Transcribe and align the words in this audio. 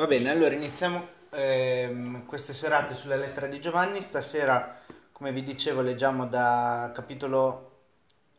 Va 0.00 0.06
bene, 0.06 0.30
allora 0.30 0.54
iniziamo 0.54 1.08
ehm, 1.28 2.24
queste 2.24 2.54
serate 2.54 2.94
sulla 2.94 3.16
lettera 3.16 3.46
di 3.46 3.60
Giovanni. 3.60 4.00
Stasera, 4.00 4.78
come 5.12 5.30
vi 5.30 5.42
dicevo, 5.42 5.82
leggiamo 5.82 6.26
da 6.26 6.90
capitolo 6.94 7.82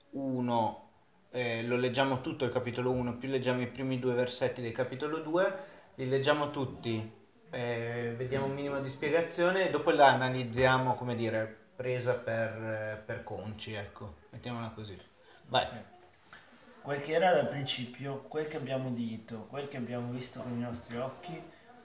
1, 0.09 0.89
eh, 1.29 1.63
lo 1.67 1.75
leggiamo 1.75 2.19
tutto 2.19 2.45
il 2.45 2.51
capitolo 2.51 2.89
1, 2.89 3.15
più 3.17 3.29
leggiamo 3.29 3.61
i 3.61 3.67
primi 3.67 3.99
due 3.99 4.15
versetti 4.15 4.59
del 4.59 4.71
capitolo 4.71 5.19
2, 5.19 5.55
li 5.97 6.09
leggiamo 6.09 6.49
tutti, 6.49 7.11
eh, 7.51 8.15
vediamo 8.17 8.47
un 8.47 8.55
minimo 8.55 8.79
di 8.79 8.89
spiegazione 8.89 9.67
e 9.67 9.69
dopo 9.69 9.91
la 9.91 10.07
analizziamo, 10.07 10.95
come 10.95 11.13
dire, 11.13 11.57
presa 11.75 12.15
per, 12.15 13.03
per 13.05 13.23
conci, 13.23 13.73
ecco, 13.73 14.15
mettiamola 14.31 14.71
così. 14.73 14.99
Vai. 15.45 15.67
Quel 16.81 17.01
che 17.01 17.13
era 17.13 17.33
dal 17.33 17.47
principio, 17.47 18.23
quel 18.27 18.47
che 18.47 18.57
abbiamo 18.57 18.89
udito, 18.89 19.45
quel 19.51 19.67
che 19.67 19.77
abbiamo 19.77 20.11
visto 20.11 20.41
con 20.41 20.51
i 20.53 20.59
nostri 20.59 20.97
occhi, 20.97 21.39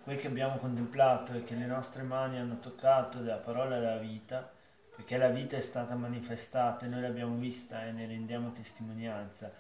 quel 0.07 0.21
che 0.21 0.29
abbiamo 0.29 0.59
contemplato 0.59 1.33
e 1.33 1.43
che 1.43 1.57
le 1.57 1.67
nostre 1.67 2.05
mani 2.05 2.39
hanno 2.39 2.61
toccato 2.61 3.19
della 3.19 3.39
parola 3.39 3.81
della 3.81 3.97
vita, 3.97 4.49
perché 4.95 5.17
la 5.17 5.31
vita 5.31 5.57
è 5.57 5.61
stata 5.61 5.97
manifestata 5.97 6.87
e 6.87 6.89
noi 6.89 7.01
l'abbiamo 7.01 7.35
vista 7.35 7.85
e 7.85 7.91
ne 7.91 8.07
rendiamo 8.07 8.53
testimonianza. 8.53 9.51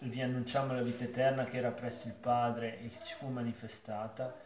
Vi 0.00 0.20
annunciamo 0.20 0.74
la 0.74 0.82
vita 0.82 1.04
eterna 1.04 1.44
che 1.44 1.56
era 1.56 1.70
presso 1.70 2.06
il 2.06 2.12
Padre 2.12 2.78
e 2.80 2.88
che 2.90 2.98
ci 3.02 3.14
fu 3.14 3.28
manifestata. 3.28 4.36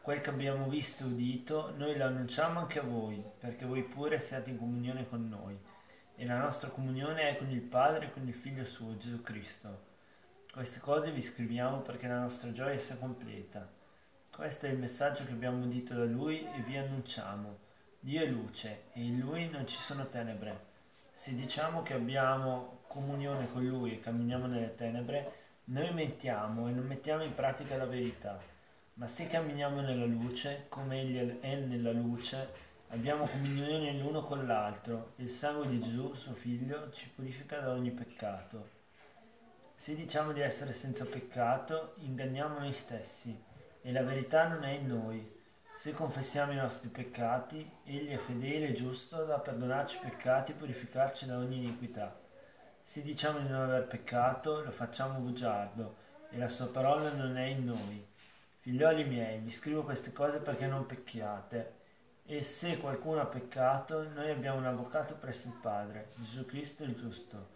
Quel 0.00 0.20
che 0.20 0.30
abbiamo 0.30 0.68
visto 0.68 1.02
e 1.02 1.06
udito, 1.08 1.74
noi 1.76 1.96
lo 1.96 2.04
annunciamo 2.04 2.60
anche 2.60 2.78
a 2.78 2.84
voi, 2.84 3.20
perché 3.40 3.66
voi 3.66 3.82
pure 3.82 4.20
siate 4.20 4.50
in 4.50 4.58
comunione 4.58 5.08
con 5.08 5.28
noi 5.28 5.58
e 6.14 6.24
la 6.24 6.38
nostra 6.38 6.68
comunione 6.68 7.30
è 7.30 7.36
con 7.36 7.50
il 7.50 7.62
Padre 7.62 8.06
e 8.06 8.12
con 8.12 8.28
il 8.28 8.34
Figlio 8.34 8.64
suo, 8.64 8.96
Gesù 8.96 9.20
Cristo. 9.22 9.86
Queste 10.52 10.78
cose 10.78 11.10
vi 11.10 11.20
scriviamo 11.20 11.80
perché 11.80 12.06
la 12.06 12.20
nostra 12.20 12.52
gioia 12.52 12.78
sia 12.78 12.94
completa. 12.94 13.82
Questo 14.34 14.66
è 14.66 14.70
il 14.70 14.78
messaggio 14.78 15.24
che 15.24 15.30
abbiamo 15.30 15.64
udito 15.64 15.94
da 15.94 16.04
Lui 16.04 16.44
e 16.44 16.60
vi 16.66 16.76
annunciamo. 16.76 17.58
Dio 18.00 18.20
è 18.20 18.26
luce 18.26 18.86
e 18.92 19.00
in 19.00 19.20
Lui 19.20 19.48
non 19.48 19.64
ci 19.64 19.78
sono 19.78 20.08
tenebre. 20.08 20.72
Se 21.12 21.36
diciamo 21.36 21.82
che 21.82 21.94
abbiamo 21.94 22.80
comunione 22.88 23.48
con 23.52 23.64
Lui 23.64 23.92
e 23.92 24.00
camminiamo 24.00 24.46
nelle 24.46 24.74
tenebre, 24.74 25.32
noi 25.66 25.94
mentiamo 25.94 26.66
e 26.66 26.72
non 26.72 26.84
mettiamo 26.84 27.22
in 27.22 27.32
pratica 27.32 27.76
la 27.76 27.86
verità. 27.86 28.42
Ma 28.94 29.06
se 29.06 29.28
camminiamo 29.28 29.80
nella 29.80 30.04
luce, 30.04 30.66
come 30.68 31.00
Egli 31.00 31.38
è 31.38 31.54
nella 31.54 31.92
luce, 31.92 32.72
Abbiamo 32.88 33.26
comunione 33.26 33.92
l'uno 33.94 34.22
con 34.22 34.46
l'altro 34.46 35.14
e 35.16 35.24
il 35.24 35.30
sangue 35.30 35.66
di 35.66 35.80
Gesù, 35.80 36.14
suo 36.14 36.34
figlio, 36.34 36.92
ci 36.92 37.08
purifica 37.08 37.58
da 37.58 37.72
ogni 37.72 37.90
peccato. 37.90 38.68
Se 39.74 39.96
diciamo 39.96 40.32
di 40.32 40.40
essere 40.40 40.72
senza 40.72 41.04
peccato, 41.04 41.94
inganniamo 41.96 42.60
noi 42.60 42.72
stessi 42.72 43.52
e 43.86 43.92
la 43.92 44.02
verità 44.02 44.48
non 44.48 44.64
è 44.64 44.70
in 44.70 44.86
noi. 44.86 45.30
Se 45.76 45.92
confessiamo 45.92 46.52
i 46.52 46.56
nostri 46.56 46.88
peccati, 46.88 47.70
Egli 47.84 48.08
è 48.08 48.16
fedele 48.16 48.68
e 48.68 48.72
giusto 48.72 49.24
da 49.24 49.38
perdonarci 49.38 49.96
i 49.96 50.00
peccati 50.00 50.52
e 50.52 50.54
purificarci 50.54 51.26
da 51.26 51.36
ogni 51.36 51.58
iniquità. 51.58 52.18
Se 52.80 53.02
diciamo 53.02 53.40
di 53.40 53.48
non 53.48 53.60
aver 53.60 53.86
peccato, 53.86 54.64
lo 54.64 54.70
facciamo 54.70 55.18
bugiardo 55.18 55.96
e 56.30 56.38
la 56.38 56.48
sua 56.48 56.68
parola 56.68 57.12
non 57.12 57.36
è 57.36 57.44
in 57.44 57.66
noi. 57.66 58.02
Figlioli 58.60 59.04
miei, 59.04 59.40
vi 59.40 59.50
scrivo 59.50 59.82
queste 59.82 60.14
cose 60.14 60.38
perché 60.38 60.66
non 60.66 60.86
pecchiate. 60.86 61.82
E 62.24 62.42
se 62.42 62.78
qualcuno 62.78 63.20
ha 63.20 63.26
peccato, 63.26 64.08
noi 64.08 64.30
abbiamo 64.30 64.60
un 64.60 64.66
avvocato 64.66 65.14
presso 65.16 65.48
il 65.48 65.58
Padre, 65.60 66.12
Gesù 66.16 66.46
Cristo 66.46 66.84
il 66.84 66.94
giusto. 66.94 67.48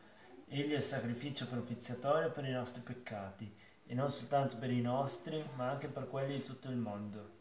Egli 0.48 0.72
è 0.72 0.76
il 0.76 0.82
sacrificio 0.82 1.46
propiziatorio 1.46 2.30
per 2.30 2.44
i 2.44 2.52
nostri 2.52 2.82
peccati, 2.82 3.50
e 3.88 3.94
non 3.94 4.10
soltanto 4.10 4.56
per 4.56 4.70
i 4.70 4.80
nostri, 4.80 5.42
ma 5.56 5.70
anche 5.70 5.88
per 5.88 6.08
quelli 6.08 6.36
di 6.36 6.42
tutto 6.44 6.68
il 6.68 6.76
mondo. 6.76 7.36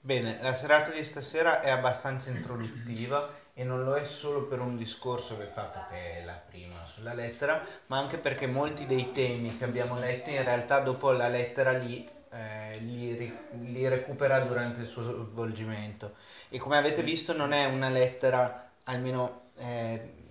Bene, 0.00 0.38
la 0.40 0.54
serata 0.54 0.90
di 0.90 1.04
stasera 1.04 1.60
è 1.60 1.70
abbastanza 1.70 2.30
introduttiva 2.30 3.40
e 3.52 3.64
non 3.64 3.84
lo 3.84 3.94
è 3.94 4.04
solo 4.04 4.46
per 4.46 4.60
un 4.60 4.76
discorso 4.76 5.36
che 5.36 5.44
è 5.44 5.52
fatto 5.52 5.78
che 5.90 6.18
è 6.18 6.24
la 6.24 6.40
prima 6.44 6.86
sulla 6.86 7.14
lettera, 7.14 7.64
ma 7.86 7.98
anche 7.98 8.18
perché 8.18 8.46
molti 8.46 8.86
dei 8.86 9.12
temi 9.12 9.56
che 9.56 9.64
abbiamo 9.64 9.98
letto 9.98 10.30
in 10.30 10.42
realtà 10.42 10.78
dopo 10.78 11.10
la 11.12 11.28
lettera 11.28 11.72
lì 11.72 12.08
eh, 12.30 12.78
li, 12.78 13.38
li, 13.60 13.88
recupera 13.88 14.40
durante 14.40 14.80
il 14.80 14.86
suo 14.86 15.02
svolgimento. 15.02 16.14
E 16.48 16.58
come 16.58 16.78
avete 16.78 17.02
visto 17.02 17.36
non 17.36 17.52
è 17.52 17.66
una 17.66 17.90
lettera, 17.90 18.70
almeno 18.84 19.50
eh, 19.58 20.21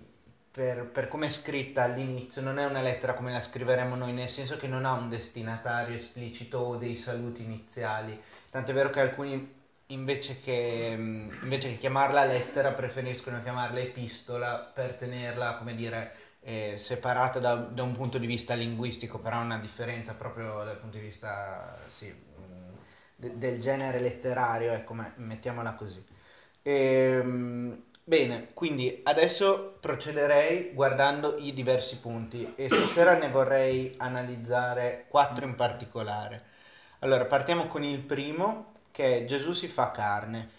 per, 0.52 0.84
per 0.84 1.08
come 1.08 1.28
è 1.28 1.30
scritta 1.30 1.82
all'inizio, 1.82 2.42
non 2.42 2.58
è 2.58 2.66
una 2.66 2.82
lettera 2.82 3.14
come 3.14 3.32
la 3.32 3.40
scriveremo 3.40 3.96
noi, 3.96 4.12
nel 4.12 4.28
senso 4.28 4.56
che 4.58 4.68
non 4.68 4.84
ha 4.84 4.92
un 4.92 5.08
destinatario 5.08 5.94
esplicito 5.94 6.58
o 6.58 6.76
dei 6.76 6.94
saluti 6.94 7.42
iniziali. 7.42 8.20
Tanto 8.50 8.70
è 8.70 8.74
vero 8.74 8.90
che 8.90 9.00
alcuni 9.00 9.60
invece 9.86 10.40
che, 10.40 10.94
mm, 10.96 11.30
invece 11.42 11.68
che 11.70 11.78
chiamarla 11.78 12.24
lettera 12.24 12.72
preferiscono 12.72 13.40
chiamarla 13.40 13.80
epistola 13.80 14.58
per 14.58 14.94
tenerla, 14.94 15.56
come 15.56 15.74
dire, 15.74 16.12
eh, 16.40 16.76
separata 16.76 17.38
da, 17.38 17.54
da, 17.54 17.82
un 17.82 17.92
punto 17.92 18.18
di 18.18 18.26
vista 18.26 18.52
linguistico, 18.54 19.18
però 19.20 19.36
ha 19.36 19.40
una 19.42 19.58
differenza 19.58 20.14
proprio 20.14 20.64
dal 20.64 20.78
punto 20.78 20.98
di 20.98 21.04
vista 21.04 21.78
sì, 21.86 22.12
mm, 22.12 22.74
de, 23.16 23.38
del 23.38 23.58
genere 23.58 24.00
letterario, 24.00 24.72
ecco, 24.72 24.94
mettiamola 25.16 25.74
così. 25.74 26.04
E, 26.62 26.72
ehm, 26.72 27.82
bene, 28.04 28.48
quindi 28.54 29.00
adesso 29.04 29.76
procederei 29.80 30.72
guardando 30.72 31.36
i 31.38 31.52
diversi 31.52 31.98
punti 31.98 32.54
e 32.56 32.68
stasera 32.68 33.16
ne 33.16 33.28
vorrei 33.28 33.94
analizzare 33.98 35.06
quattro 35.08 35.44
in 35.44 35.54
particolare. 35.54 36.50
Allora, 37.00 37.24
partiamo 37.24 37.66
con 37.66 37.82
il 37.82 38.00
primo, 38.00 38.74
che 38.90 39.18
è 39.18 39.24
Gesù 39.24 39.52
si 39.52 39.68
fa 39.68 39.90
carne 39.90 40.50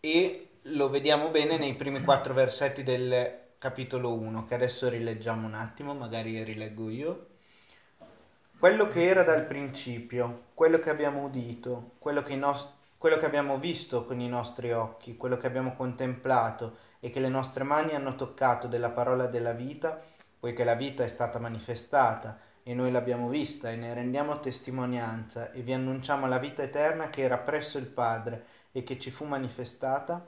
e 0.00 0.48
lo 0.62 0.88
vediamo 0.88 1.28
bene 1.28 1.58
nei 1.58 1.74
primi 1.74 2.02
quattro 2.02 2.34
versetti 2.34 2.82
del 2.82 3.42
capitolo 3.58 4.12
1, 4.14 4.44
che 4.44 4.54
adesso 4.54 4.88
rileggiamo 4.88 5.46
un 5.46 5.54
attimo, 5.54 5.94
magari 5.94 6.42
rileggo 6.42 6.88
io. 6.88 7.26
Quello 8.58 8.86
che 8.88 9.06
era 9.06 9.22
dal 9.22 9.44
principio, 9.46 10.46
quello 10.54 10.78
che 10.78 10.90
abbiamo 10.90 11.22
udito, 11.24 11.92
quello 11.98 12.22
che, 12.22 12.34
nos- 12.34 12.72
quello 13.04 13.18
che 13.18 13.26
abbiamo 13.26 13.58
visto 13.58 14.06
con 14.06 14.18
i 14.18 14.28
nostri 14.28 14.72
occhi, 14.72 15.18
quello 15.18 15.36
che 15.36 15.46
abbiamo 15.46 15.74
contemplato 15.74 16.76
e 17.00 17.10
che 17.10 17.20
le 17.20 17.28
nostre 17.28 17.62
mani 17.62 17.94
hanno 17.94 18.14
toccato 18.14 18.66
della 18.66 18.88
parola 18.88 19.26
della 19.26 19.52
vita, 19.52 20.00
poiché 20.40 20.64
la 20.64 20.74
vita 20.74 21.04
è 21.04 21.08
stata 21.08 21.38
manifestata 21.38 22.40
e 22.62 22.72
noi 22.72 22.90
l'abbiamo 22.90 23.28
vista 23.28 23.70
e 23.70 23.76
ne 23.76 23.92
rendiamo 23.92 24.40
testimonianza 24.40 25.52
e 25.52 25.60
vi 25.60 25.74
annunciamo 25.74 26.26
la 26.26 26.38
vita 26.38 26.62
eterna 26.62 27.10
che 27.10 27.20
era 27.20 27.36
presso 27.36 27.76
il 27.76 27.84
Padre 27.84 28.46
e 28.72 28.82
che 28.84 28.98
ci 28.98 29.10
fu 29.10 29.26
manifestata, 29.26 30.26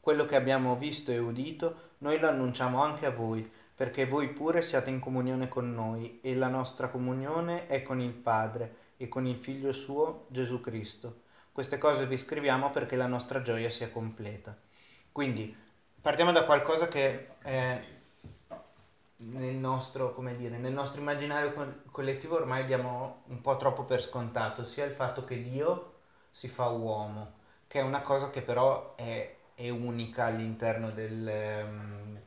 quello 0.00 0.24
che 0.24 0.34
abbiamo 0.34 0.74
visto 0.74 1.12
e 1.12 1.18
udito, 1.18 1.92
noi 1.98 2.18
lo 2.18 2.28
annunciamo 2.28 2.82
anche 2.82 3.06
a 3.06 3.12
voi, 3.12 3.48
perché 3.76 4.06
voi 4.06 4.30
pure 4.30 4.62
siate 4.62 4.90
in 4.90 4.98
comunione 4.98 5.46
con 5.46 5.72
noi 5.72 6.18
e 6.20 6.34
la 6.34 6.48
nostra 6.48 6.88
comunione 6.88 7.68
è 7.68 7.84
con 7.84 8.00
il 8.00 8.12
Padre 8.12 8.74
e 8.96 9.06
con 9.06 9.24
il 9.24 9.36
Figlio 9.36 9.70
suo, 9.70 10.26
Gesù 10.30 10.60
Cristo. 10.60 11.22
Queste 11.56 11.78
cose 11.78 12.06
vi 12.06 12.18
scriviamo 12.18 12.68
perché 12.68 12.96
la 12.96 13.06
nostra 13.06 13.40
gioia 13.40 13.70
sia 13.70 13.88
completa. 13.88 14.54
Quindi 15.10 15.56
partiamo 16.02 16.30
da 16.30 16.44
qualcosa 16.44 16.86
che 16.86 17.28
è 17.40 17.82
nel 19.16 19.54
nostro, 19.54 20.12
come 20.12 20.36
dire, 20.36 20.58
nel 20.58 20.74
nostro 20.74 21.00
immaginario 21.00 21.80
collettivo 21.90 22.36
ormai 22.36 22.66
diamo 22.66 23.22
un 23.28 23.40
po' 23.40 23.56
troppo 23.56 23.84
per 23.84 24.02
scontato, 24.02 24.64
sia 24.64 24.84
il 24.84 24.92
fatto 24.92 25.24
che 25.24 25.40
Dio 25.40 25.94
si 26.30 26.46
fa 26.46 26.66
uomo, 26.66 27.36
che 27.66 27.80
è 27.80 27.82
una 27.82 28.02
cosa 28.02 28.28
che 28.28 28.42
però 28.42 28.94
è 28.94 29.34
è 29.54 29.70
unica 29.70 30.26
all'interno 30.26 30.90
del, 30.90 31.62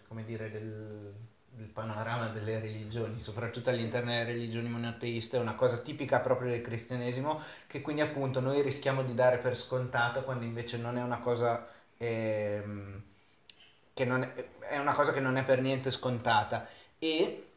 um, 0.10 0.24
dire, 0.24 0.50
del, 0.50 1.14
del, 1.60 1.68
panorama 1.68 2.28
delle 2.28 2.60
religioni, 2.60 3.20
soprattutto 3.20 3.70
all'interno 3.70 4.12
delle 4.12 4.24
religioni 4.24 4.70
monoteiste, 4.70 5.38
è 5.38 5.40
una 5.40 5.56
cosa 5.56 5.78
tipica 5.78 6.20
proprio 6.22 6.52
del 6.52 6.62
cristianesimo 6.62 7.42
che 7.68 7.82
quindi 7.82 8.02
appunto 8.02 8.40
noi 8.40 8.62
rischiamo 8.62 9.04
di 9.04 9.14
dare 9.14 9.38
per 9.38 9.58
scontato 9.58 10.24
quando 10.24 10.46
invece 10.46 10.78
non 10.78 10.98
è 10.98 11.02
una 11.02 11.20
cosa... 11.20 11.68
Ehm, 11.98 13.04
che 13.94 14.06
non 14.06 14.24
è, 14.24 14.46
è 14.60 14.78
una 14.78 14.94
cosa 14.94 15.12
che 15.12 15.20
non 15.20 15.36
è 15.36 15.44
per 15.44 15.60
niente 15.60 15.92
scontata. 15.92 16.66
E 16.98 17.48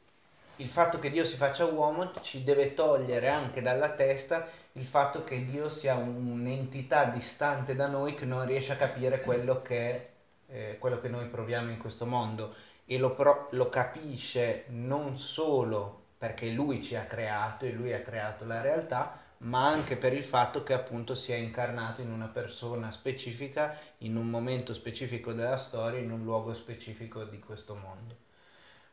il 0.57 0.69
fatto 0.69 0.99
che 0.99 1.11
Dio 1.11 1.25
si 1.25 1.37
faccia 1.37 1.65
uomo 1.65 2.11
ci 2.21 2.43
deve 2.43 2.75
togliere 2.75 3.29
anche 3.29 3.63
dalla 3.63 3.91
testa 3.93 4.49
il 4.73 4.85
fatto 4.85 5.23
che 5.23 5.45
Dio 5.45 5.69
sia 5.69 5.95
un'entità 5.95 7.05
distante 7.05 7.77
da 7.77 7.87
noi 7.87 8.15
che 8.15 8.25
non 8.25 8.45
riesce 8.45 8.73
a 8.73 8.77
capire 8.77 9.21
quello 9.21 9.63
che, 9.63 10.09
eh, 10.49 10.77
quello 10.79 11.01
che 11.01 11.09
noi 11.09 11.27
proviamo 11.27 11.71
in 11.71 11.79
questo 11.79 12.07
mondo 12.07 12.55
e 12.95 12.99
lo, 12.99 13.15
pro- 13.15 13.49
lo 13.53 13.71
capisce 13.71 14.65
non 14.69 15.17
solo 15.17 16.01
perché 16.19 16.51
lui 16.51 16.83
ci 16.83 16.95
ha 16.95 17.05
creato 17.07 17.65
e 17.65 17.73
lui 17.73 17.93
ha 17.95 18.03
creato 18.03 18.45
la 18.45 18.61
realtà, 18.61 19.19
ma 19.39 19.67
anche 19.67 19.97
per 19.97 20.13
il 20.13 20.23
fatto 20.23 20.63
che 20.63 20.75
appunto 20.75 21.15
si 21.15 21.33
è 21.33 21.37
incarnato 21.37 22.03
in 22.03 22.13
una 22.13 22.29
persona 22.29 22.91
specifica, 22.91 23.77
in 23.99 24.17
un 24.17 24.29
momento 24.29 24.75
specifico 24.75 25.33
della 25.33 25.57
storia, 25.57 26.01
in 26.01 26.13
un 26.13 26.23
luogo 26.23 26.53
specifico 26.53 27.25
di 27.25 27.39
questo 27.39 27.75
mondo. 27.75 28.15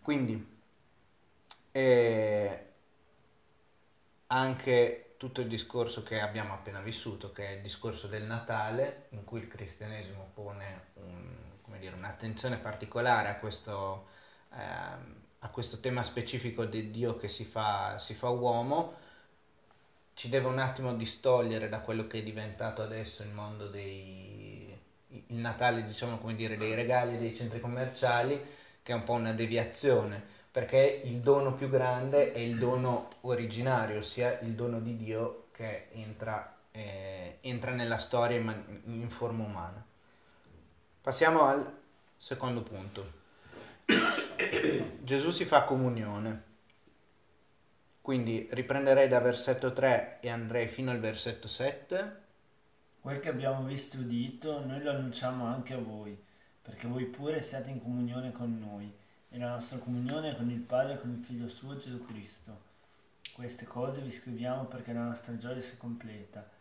Quindi 0.01 0.57
eh, 1.71 2.65
anche 4.27 5.13
tutto 5.17 5.41
il 5.41 5.47
discorso 5.47 6.03
che 6.03 6.21
abbiamo 6.21 6.53
appena 6.53 6.79
vissuto, 6.79 7.33
che 7.33 7.47
è 7.47 7.51
il 7.57 7.61
discorso 7.61 8.07
del 8.07 8.23
Natale, 8.23 9.07
in 9.09 9.25
cui 9.25 9.39
il 9.39 9.47
cristianesimo 9.47 10.31
pone 10.33 10.85
un, 10.93 11.48
dire, 11.77 11.95
un'attenzione 11.95 12.57
particolare 12.57 13.29
a 13.29 13.35
questo, 13.35 14.07
eh, 14.53 14.57
a 15.39 15.49
questo, 15.49 15.79
tema 15.79 16.03
specifico 16.03 16.65
di 16.65 16.91
Dio 16.91 17.17
che 17.17 17.27
si 17.27 17.45
fa, 17.45 17.97
si 17.99 18.13
fa 18.13 18.29
uomo, 18.29 18.95
ci 20.13 20.29
deve 20.29 20.47
un 20.47 20.59
attimo 20.59 20.93
distogliere 20.95 21.69
da 21.69 21.79
quello 21.79 22.07
che 22.07 22.19
è 22.19 22.23
diventato 22.23 22.81
adesso 22.81 23.23
il 23.23 23.29
mondo 23.29 23.67
dei... 23.67 24.77
il 25.07 25.37
Natale, 25.37 25.83
diciamo 25.83 26.17
come 26.17 26.35
dire, 26.35 26.57
dei 26.57 26.73
regali 26.75 27.17
dei 27.17 27.35
centri 27.35 27.59
commerciali, 27.59 28.41
che 28.81 28.91
è 28.91 28.95
un 28.95 29.03
po' 29.03 29.13
una 29.13 29.33
deviazione 29.33 30.37
perché 30.51 31.01
il 31.05 31.19
dono 31.19 31.53
più 31.53 31.69
grande 31.69 32.31
è 32.31 32.39
il 32.39 32.57
dono 32.57 33.07
originario, 33.21 33.99
ossia 33.99 34.39
il 34.39 34.53
dono 34.55 34.79
di 34.79 34.97
Dio 34.97 35.45
che 35.51 35.89
entra, 35.91 36.57
eh, 36.71 37.37
entra 37.41 37.71
nella 37.71 37.97
storia 37.97 38.37
in, 38.37 38.43
man- 38.43 38.81
in 38.85 39.09
forma 39.09 39.43
umana. 39.43 39.85
Passiamo 41.01 41.43
al 41.43 41.65
secondo 42.17 42.61
punto. 42.61 43.13
Gesù 45.01 45.31
si 45.31 45.45
fa 45.45 45.63
comunione. 45.63 46.43
Quindi 48.01 48.49
riprenderei 48.51 49.07
da 49.07 49.21
versetto 49.21 49.71
3 49.71 50.19
e 50.19 50.29
andrei 50.29 50.67
fino 50.67 50.91
al 50.91 50.99
versetto 50.99 51.47
7. 51.47 52.21
Quel 52.99 53.21
che 53.21 53.29
abbiamo 53.29 53.63
visto 53.63 53.95
e 53.95 54.01
udito, 54.01 54.65
noi 54.65 54.83
lo 54.83 54.91
annunciamo 54.91 55.45
anche 55.45 55.73
a 55.73 55.77
voi, 55.77 56.21
perché 56.61 56.85
voi 56.85 57.05
pure 57.05 57.41
siate 57.41 57.69
in 57.69 57.81
comunione 57.81 58.33
con 58.33 58.59
noi 58.59 58.93
e 59.29 59.37
la 59.37 59.51
nostra 59.51 59.77
comunione 59.77 60.35
con 60.35 60.49
il 60.51 60.59
Padre 60.59 60.95
e 60.95 60.99
con 60.99 61.11
il 61.11 61.23
Figlio 61.23 61.47
suo 61.47 61.77
Gesù 61.77 62.05
Cristo. 62.05 62.59
Queste 63.31 63.65
cose 63.65 64.01
vi 64.01 64.11
scriviamo 64.11 64.65
perché 64.65 64.91
la 64.91 65.05
nostra 65.05 65.37
gioia 65.37 65.61
si 65.61 65.77
completa. 65.77 66.57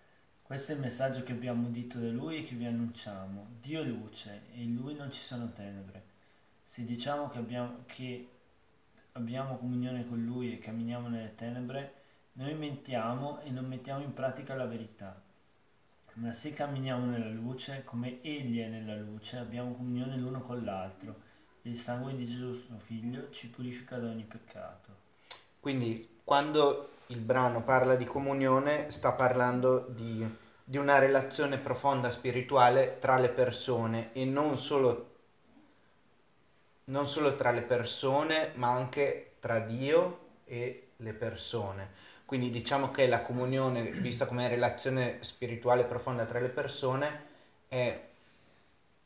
Questo 0.49 0.73
è 0.73 0.77
il 0.77 0.81
messaggio 0.81 1.25
che 1.25 1.33
abbiamo 1.33 1.69
udito 1.69 1.99
da 1.99 2.09
Lui 2.09 2.39
e 2.39 2.45
che 2.45 2.55
vi 2.55 2.65
annunciamo. 2.65 3.49
Dio 3.61 3.83
è 3.83 3.85
luce 3.85 4.45
e 4.55 4.63
in 4.63 4.77
Lui 4.77 4.95
non 4.95 5.13
ci 5.13 5.21
sono 5.21 5.53
tenebre. 5.53 6.03
Se 6.65 6.87
diciamo 6.87 7.29
che 7.29 7.37
abbiamo, 7.37 7.81
che 7.85 8.29
abbiamo 9.13 9.59
comunione 9.59 10.09
con 10.09 10.25
Lui 10.25 10.55
e 10.55 10.59
camminiamo 10.59 11.09
nelle 11.09 11.35
tenebre, 11.35 11.93
noi 12.33 12.55
mentiamo 12.55 13.43
e 13.43 13.51
non 13.51 13.67
mettiamo 13.67 14.03
in 14.03 14.15
pratica 14.15 14.55
la 14.55 14.65
verità. 14.65 15.21
Ma 16.15 16.33
se 16.33 16.55
camminiamo 16.55 17.05
nella 17.05 17.29
luce, 17.29 17.85
come 17.85 18.23
Egli 18.23 18.61
è 18.61 18.69
nella 18.69 18.97
luce, 18.97 19.37
abbiamo 19.37 19.75
comunione 19.75 20.17
l'uno 20.17 20.41
con 20.41 20.65
l'altro 20.65 21.27
il 21.69 21.77
sangue 21.77 22.17
di 22.17 22.27
Gesù 22.27 22.55
suo 22.55 22.79
figlio 22.79 23.29
ci 23.33 23.51
purifica 23.51 23.99
da 23.99 24.09
ogni 24.09 24.25
peccato. 24.25 24.97
Quindi 25.61 26.17
quando 26.29 26.91
il 27.07 27.21
brano 27.21 27.63
parla 27.63 27.95
di 27.97 28.05
comunione 28.05 28.91
sta 28.91 29.13
parlando 29.13 29.87
di, 29.89 30.23
di 30.63 30.77
una 30.77 30.99
relazione 30.99 31.57
profonda 31.57 32.11
spirituale 32.11 32.99
tra 32.99 33.17
le 33.17 33.31
persone 33.31 34.13
e 34.13 34.27
non 34.27 34.59
solo, 34.59 35.13
non 36.85 37.07
solo 37.07 37.35
tra 37.35 37.51
le 37.51 37.63
persone 37.63 38.51
ma 38.57 38.71
anche 38.71 39.37
tra 39.41 39.59
Dio 39.61 40.19
e 40.45 40.89
le 40.97 41.15
persone. 41.15 41.93
Quindi 42.27 42.51
diciamo 42.51 42.91
che 42.91 43.07
la 43.07 43.23
comunione, 43.23 43.85
vista 43.85 44.27
come 44.27 44.49
relazione 44.49 45.21
spirituale 45.21 45.85
profonda 45.85 46.27
tra 46.27 46.41
le 46.41 46.51
persone, 46.51 47.25
è 47.69 48.08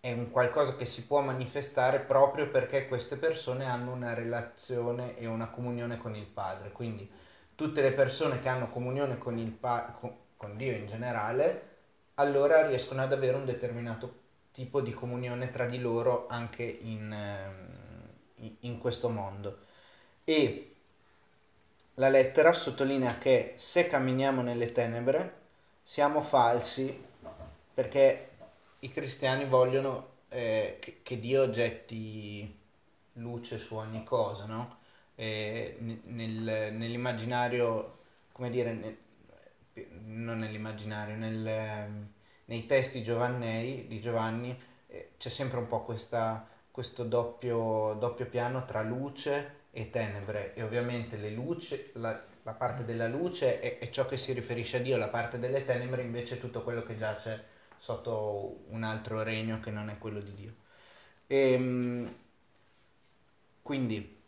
è 0.05 0.11
un 0.11 0.33
qualcosa 0.33 0.75
che 0.75 0.85
si 0.85 1.07
può 1.07 1.21
manifestare 1.21 2.01
proprio 2.01 2.49
perché 2.49 2.89
queste 2.89 3.15
persone 3.15 3.67
hanno 3.67 3.93
una 3.93 4.15
relazione 4.15 5.17
e 5.17 5.27
una 5.27 5.49
comunione 5.49 5.97
con 5.97 6.17
il 6.17 6.27
Padre. 6.27 6.73
Quindi 6.73 7.09
tutte 7.55 7.83
le 7.83 7.93
persone 7.93 8.41
che 8.41 8.49
hanno 8.49 8.69
comunione 8.69 9.17
con, 9.17 9.39
il 9.39 9.53
pa- 9.53 9.97
con, 10.37 10.57
Dio 10.57 10.73
in 10.73 10.87
generale, 10.89 11.69
allora 12.15 12.67
riescono 12.67 13.01
ad 13.03 13.13
avere 13.13 13.37
un 13.37 13.45
determinato 13.45 14.21
tipo 14.51 14.81
di 14.81 14.93
comunione 14.93 15.51
tra 15.51 15.67
di 15.67 15.79
loro 15.79 16.27
anche 16.29 16.65
in, 16.65 17.13
ehm, 17.13 18.57
in 18.59 18.79
questo 18.79 19.09
mondo. 19.09 19.59
E 20.25 20.75
la 21.95 22.09
lettera 22.09 22.53
sottolinea 22.53 23.19
che 23.19 23.53
se 23.55 23.87
camminiamo 23.87 24.43
nelle 24.43 24.73
tenebre 24.73 25.41
siamo 25.85 26.23
falsi 26.23 27.11
perché 27.73 28.32
i 28.85 28.89
cristiani 28.89 29.45
vogliono 29.47 30.11
eh, 30.29 30.79
che, 30.81 31.01
che, 31.03 31.19
Dio 31.19 31.51
getti 31.51 32.61
luce 33.15 33.59
su 33.59 33.77
ogni 33.77 34.03
cosa, 34.05 34.47
no? 34.47 34.79
Nel, 35.15 36.73
nell'immaginario, 36.73 37.99
come 38.33 38.51
dire, 38.51 38.73
nel, 38.73 38.97
non 40.05 40.39
nell'immaginario, 40.41 41.17
nel, 41.17 42.09
nei 42.47 42.67
testi 42.67 43.03
giovannei 43.03 43.87
di 43.87 44.01
Giovanni 44.01 44.59
eh, 44.89 45.13
c'è 45.17 45.29
sempre 45.29 45.59
un 45.59 45.69
po' 45.69 45.85
questa, 45.85 46.49
questo 46.71 47.05
doppio, 47.05 47.95
doppio, 48.01 48.27
piano 48.27 48.65
tra 48.65 48.83
luce 48.83 49.61
e 49.71 49.91
tenebre 49.91 50.55
e 50.55 50.63
ovviamente 50.63 51.17
le 51.17 51.31
luci, 51.31 51.91
la, 51.95 52.21
la 52.43 52.53
parte 52.53 52.85
della 52.85 53.07
luce 53.07 53.61
è, 53.61 53.79
è, 53.79 53.91
ciò 53.91 54.07
che 54.07 54.17
si 54.17 54.33
riferisce 54.33 54.79
a 54.79 54.81
Dio, 54.81 54.97
la 54.97 55.09
parte 55.09 55.39
delle 55.39 55.65
tenebre 55.65 56.03
invece 56.03 56.35
è 56.35 56.41
tutto 56.41 56.63
quello 56.63 56.83
che 56.83 56.97
giace 56.97 57.52
sotto 57.83 58.63
un 58.69 58.85
altro 58.85 59.25
regno 59.25 59.59
che 59.59 59.73
non 59.73 59.91
è 59.91 59.99
quello 59.99 60.21
di 60.21 60.33
Dio. 60.35 60.55
E, 61.27 61.53
ehm, 61.53 62.15
quindi 63.61 64.23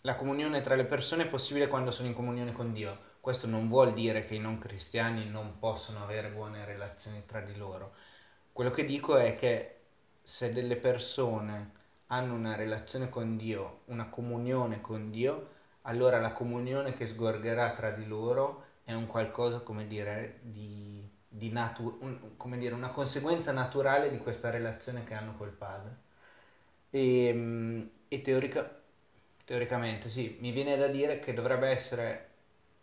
la 0.00 0.16
comunione 0.16 0.60
tra 0.60 0.74
le 0.74 0.84
persone 0.84 1.22
è 1.22 1.28
possibile 1.28 1.68
quando 1.68 1.92
sono 1.92 2.08
in 2.08 2.14
comunione 2.14 2.52
con 2.52 2.72
Dio. 2.72 3.10
Questo 3.20 3.46
non 3.46 3.68
vuol 3.68 3.92
dire 3.92 4.24
che 4.24 4.34
i 4.34 4.40
non 4.40 4.58
cristiani 4.58 5.30
non 5.30 5.60
possono 5.60 6.02
avere 6.02 6.30
buone 6.30 6.64
relazioni 6.64 7.22
tra 7.26 7.40
di 7.40 7.54
loro. 7.54 7.92
Quello 8.52 8.70
che 8.70 8.84
dico 8.86 9.16
è 9.16 9.36
che 9.36 9.78
se 10.20 10.52
delle 10.52 10.76
persone 10.76 11.70
hanno 12.08 12.34
una 12.34 12.56
relazione 12.56 13.08
con 13.08 13.36
Dio, 13.36 13.82
una 13.86 14.08
comunione 14.08 14.80
con 14.80 15.12
Dio, 15.12 15.50
allora 15.82 16.18
la 16.18 16.32
comunione 16.32 16.94
che 16.94 17.06
sgorgerà 17.06 17.72
tra 17.74 17.90
di 17.92 18.04
loro 18.04 18.64
è 18.82 18.92
un 18.94 19.06
qualcosa, 19.06 19.60
come 19.60 19.86
dire, 19.86 20.40
di 20.42 21.08
di 21.34 21.50
natu- 21.50 21.98
un, 22.02 22.36
come 22.36 22.58
dire, 22.58 22.74
una 22.74 22.90
conseguenza 22.90 23.52
naturale 23.52 24.10
di 24.10 24.18
questa 24.18 24.50
relazione 24.50 25.04
che 25.04 25.14
hanno 25.14 25.34
col 25.36 25.50
padre. 25.50 25.96
E, 26.90 27.26
ehm, 27.28 27.90
e 28.08 28.20
teorica, 28.20 28.80
teoricamente 29.44 30.08
sì, 30.08 30.36
mi 30.40 30.50
viene 30.52 30.76
da 30.76 30.88
dire 30.88 31.18
che 31.18 31.32
dovrebbe 31.32 31.68
essere 31.68 32.28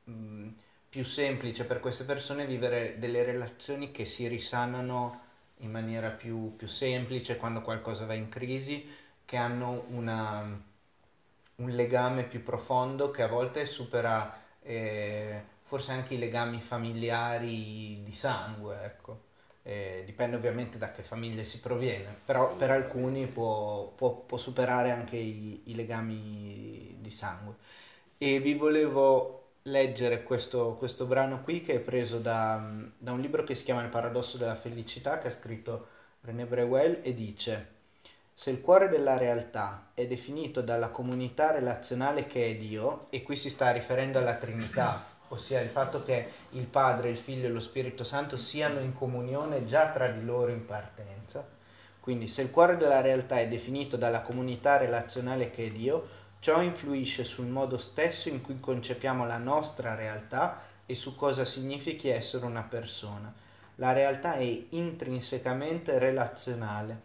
mh, 0.06 0.48
più 0.90 1.04
semplice 1.06 1.66
per 1.66 1.80
queste 1.80 2.04
persone 2.06 2.46
vivere 2.46 2.98
delle 2.98 3.24
relazioni 3.24 3.92
che 3.92 4.06
si 4.06 4.28
risanano 4.28 5.28
in 5.58 5.72
maniera 5.72 6.10
più, 6.10 6.56
più 6.56 6.68
semplice 6.68 7.38
quando 7.38 7.62
qualcosa 7.62 8.06
va 8.06 8.14
in 8.14 8.30
crisi, 8.30 8.88
che 9.26 9.38
hanno 9.38 9.86
una, 9.90 10.60
un 11.56 11.70
legame 11.72 12.24
più 12.26 12.42
profondo 12.44 13.12
che 13.12 13.22
a 13.24 13.28
volte 13.28 13.66
supera... 13.66 14.38
Eh, 14.62 15.58
forse 15.70 15.92
anche 15.92 16.16
i 16.16 16.18
legami 16.18 16.60
familiari 16.60 18.02
di 18.04 18.14
sangue, 18.14 18.84
ecco. 18.84 19.28
Eh, 19.62 20.02
dipende 20.04 20.36
ovviamente 20.36 20.80
da 20.80 20.92
che 20.92 21.04
famiglia 21.04 21.46
si 21.46 21.60
proviene, 21.60 22.16
però 22.26 22.56
per 22.56 22.72
alcuni 22.72 23.28
può, 23.28 23.92
può, 23.96 24.16
può 24.16 24.38
superare 24.38 24.90
anche 24.90 25.18
i, 25.18 25.62
i, 25.66 25.76
legami 25.76 26.98
di 27.00 27.12
sangue. 27.12 27.54
E 28.18 28.40
vi 28.40 28.56
volevo 28.56 29.52
leggere 29.64 30.24
questo, 30.24 30.74
questo 30.74 31.06
brano 31.06 31.44
qui 31.44 31.62
che 31.62 31.76
è 31.76 31.80
preso 31.80 32.18
da, 32.18 32.68
da, 32.98 33.12
un 33.12 33.20
libro 33.20 33.44
che 33.44 33.54
si 33.54 33.64
chiama 33.64 33.84
Il 33.84 33.90
paradosso 33.90 34.38
della 34.38 34.56
felicità, 34.56 35.20
che 35.20 35.28
ha 35.28 35.32
scritto 35.32 35.88
René 36.22 36.46
Breuel 36.46 37.00
e 37.04 37.14
dice 37.14 37.78
se 38.34 38.50
il 38.50 38.62
cuore 38.62 38.88
della 38.88 39.18
realtà 39.18 39.92
è 39.94 40.08
definito 40.08 40.62
dalla 40.62 40.90
comunità 40.90 41.52
relazionale 41.52 42.26
che 42.26 42.50
è 42.50 42.56
Dio, 42.56 43.06
e 43.12 43.22
qui 43.22 43.36
si 43.36 43.52
sta 43.52 43.70
riferendo 43.70 44.18
alla 44.18 44.36
Trinità, 44.36 45.19
ossia 45.30 45.62
il 45.62 45.70
fatto 45.70 46.04
che 46.04 46.30
il 46.52 46.66
Padre, 46.66 47.10
il 47.10 47.18
Figlio 47.18 47.48
e 47.48 47.50
lo 47.50 47.60
Spirito 47.60 48.04
Santo 48.04 48.38
siano 48.38 48.80
in 48.80 48.94
comunione 48.94 49.64
già 49.64 49.90
tra 49.90 50.08
di 50.08 50.24
loro 50.24 50.52
in 50.52 50.66
partenza. 50.66 51.48
Quindi 52.00 52.28
se 52.28 52.42
il 52.42 52.52
cuore 52.52 52.78
della 52.78 53.02
realtà 53.02 53.40
è 53.40 53.48
definito 53.48 53.98
dalla 53.98 54.22
comunità 54.22 54.78
relazionale 54.78 55.52
che 55.52 55.66
è 55.66 55.70
Dio, 55.70 56.08
ciò 56.40 56.62
influisce 56.62 57.24
sul 57.24 57.48
modo 57.48 57.78
stesso 57.78 58.30
in 58.30 58.42
cui 58.42 58.60
concepiamo 58.60 59.26
la 59.26 59.38
nostra 59.38 59.96
realtà 59.96 60.62
e 60.86 60.96
su 60.96 61.16
cosa 61.16 61.46
significhi 61.46 62.10
essere 62.10 62.46
una 62.46 62.64
persona. 62.64 63.32
La 63.76 63.92
realtà 63.94 64.36
è 64.36 64.64
intrinsecamente 64.70 66.00
relazionale. 66.00 67.02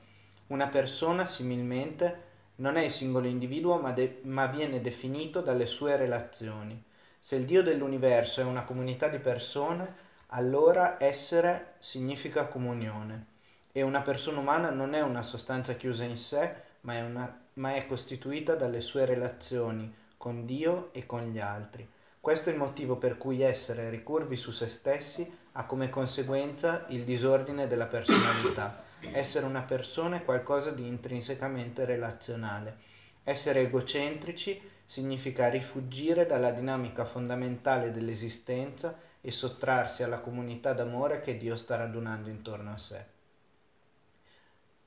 Una 0.47 0.69
persona, 0.69 1.27
similmente, 1.27 2.23
non 2.57 2.77
è 2.77 2.85
il 2.85 2.91
singolo 2.91 3.27
individuo, 3.27 3.79
ma, 3.79 3.93
de- 3.93 4.21
ma 4.23 4.47
viene 4.47 4.81
definito 4.81 5.41
dalle 5.41 5.67
sue 5.67 5.97
relazioni. 5.97 6.83
Se 7.25 7.37
il 7.37 7.47
Dio 7.47 7.63
dell'universo 7.63 8.43
è 8.43 8.45
una 8.45 8.65
comunità 8.65 9.09
di 9.09 9.19
persone, 9.19 9.95
allora 10.27 11.03
essere 11.03 11.77
significa 11.79 12.49
comunione. 12.49 13.29
E 13.73 13.81
una 13.81 14.03
persona 14.03 14.41
umana 14.41 14.69
non 14.69 14.93
è 14.93 15.01
una 15.01 15.23
sostanza 15.23 15.73
chiusa 15.73 16.05
in 16.05 16.19
sé, 16.19 16.55
ma 16.83 16.97
è, 16.97 17.01
una, 17.01 17.47
ma 17.55 17.77
è 17.77 17.87
costituita 17.87 18.57
dalle 18.57 18.83
sue 18.83 19.07
relazioni 19.07 19.91
con 20.19 20.45
Dio 20.45 20.93
e 20.93 21.07
con 21.07 21.23
gli 21.31 21.39
altri. 21.39 21.89
Questo 22.21 22.51
è 22.51 22.53
il 22.53 22.59
motivo 22.59 22.97
per 22.97 23.17
cui 23.17 23.41
essere 23.41 23.89
ricurvi 23.89 24.37
su 24.37 24.51
se 24.51 24.69
stessi 24.69 25.27
ha 25.53 25.65
come 25.65 25.89
conseguenza 25.89 26.85
il 26.89 27.05
disordine 27.05 27.67
della 27.67 27.87
personalità. 27.87 28.83
Essere 29.01 29.47
una 29.47 29.63
persona 29.63 30.17
è 30.17 30.25
qualcosa 30.27 30.73
di 30.73 30.87
intrinsecamente 30.87 31.87
relazionale. 31.87 32.77
Essere 33.23 33.61
egocentrici 33.61 34.73
significa 34.87 35.49
rifuggire 35.49 36.27
dalla 36.27 36.51
dinamica 36.51 37.05
fondamentale 37.05 37.91
dell'esistenza 37.91 38.99
e 39.21 39.31
sottrarsi 39.31 40.03
alla 40.03 40.19
comunità 40.19 40.73
d'amore 40.73 41.21
che 41.21 41.37
Dio 41.37 41.57
sta 41.57 41.77
radunando 41.77 42.29
intorno 42.29 42.73
a 42.73 42.79
sé. 42.79 43.05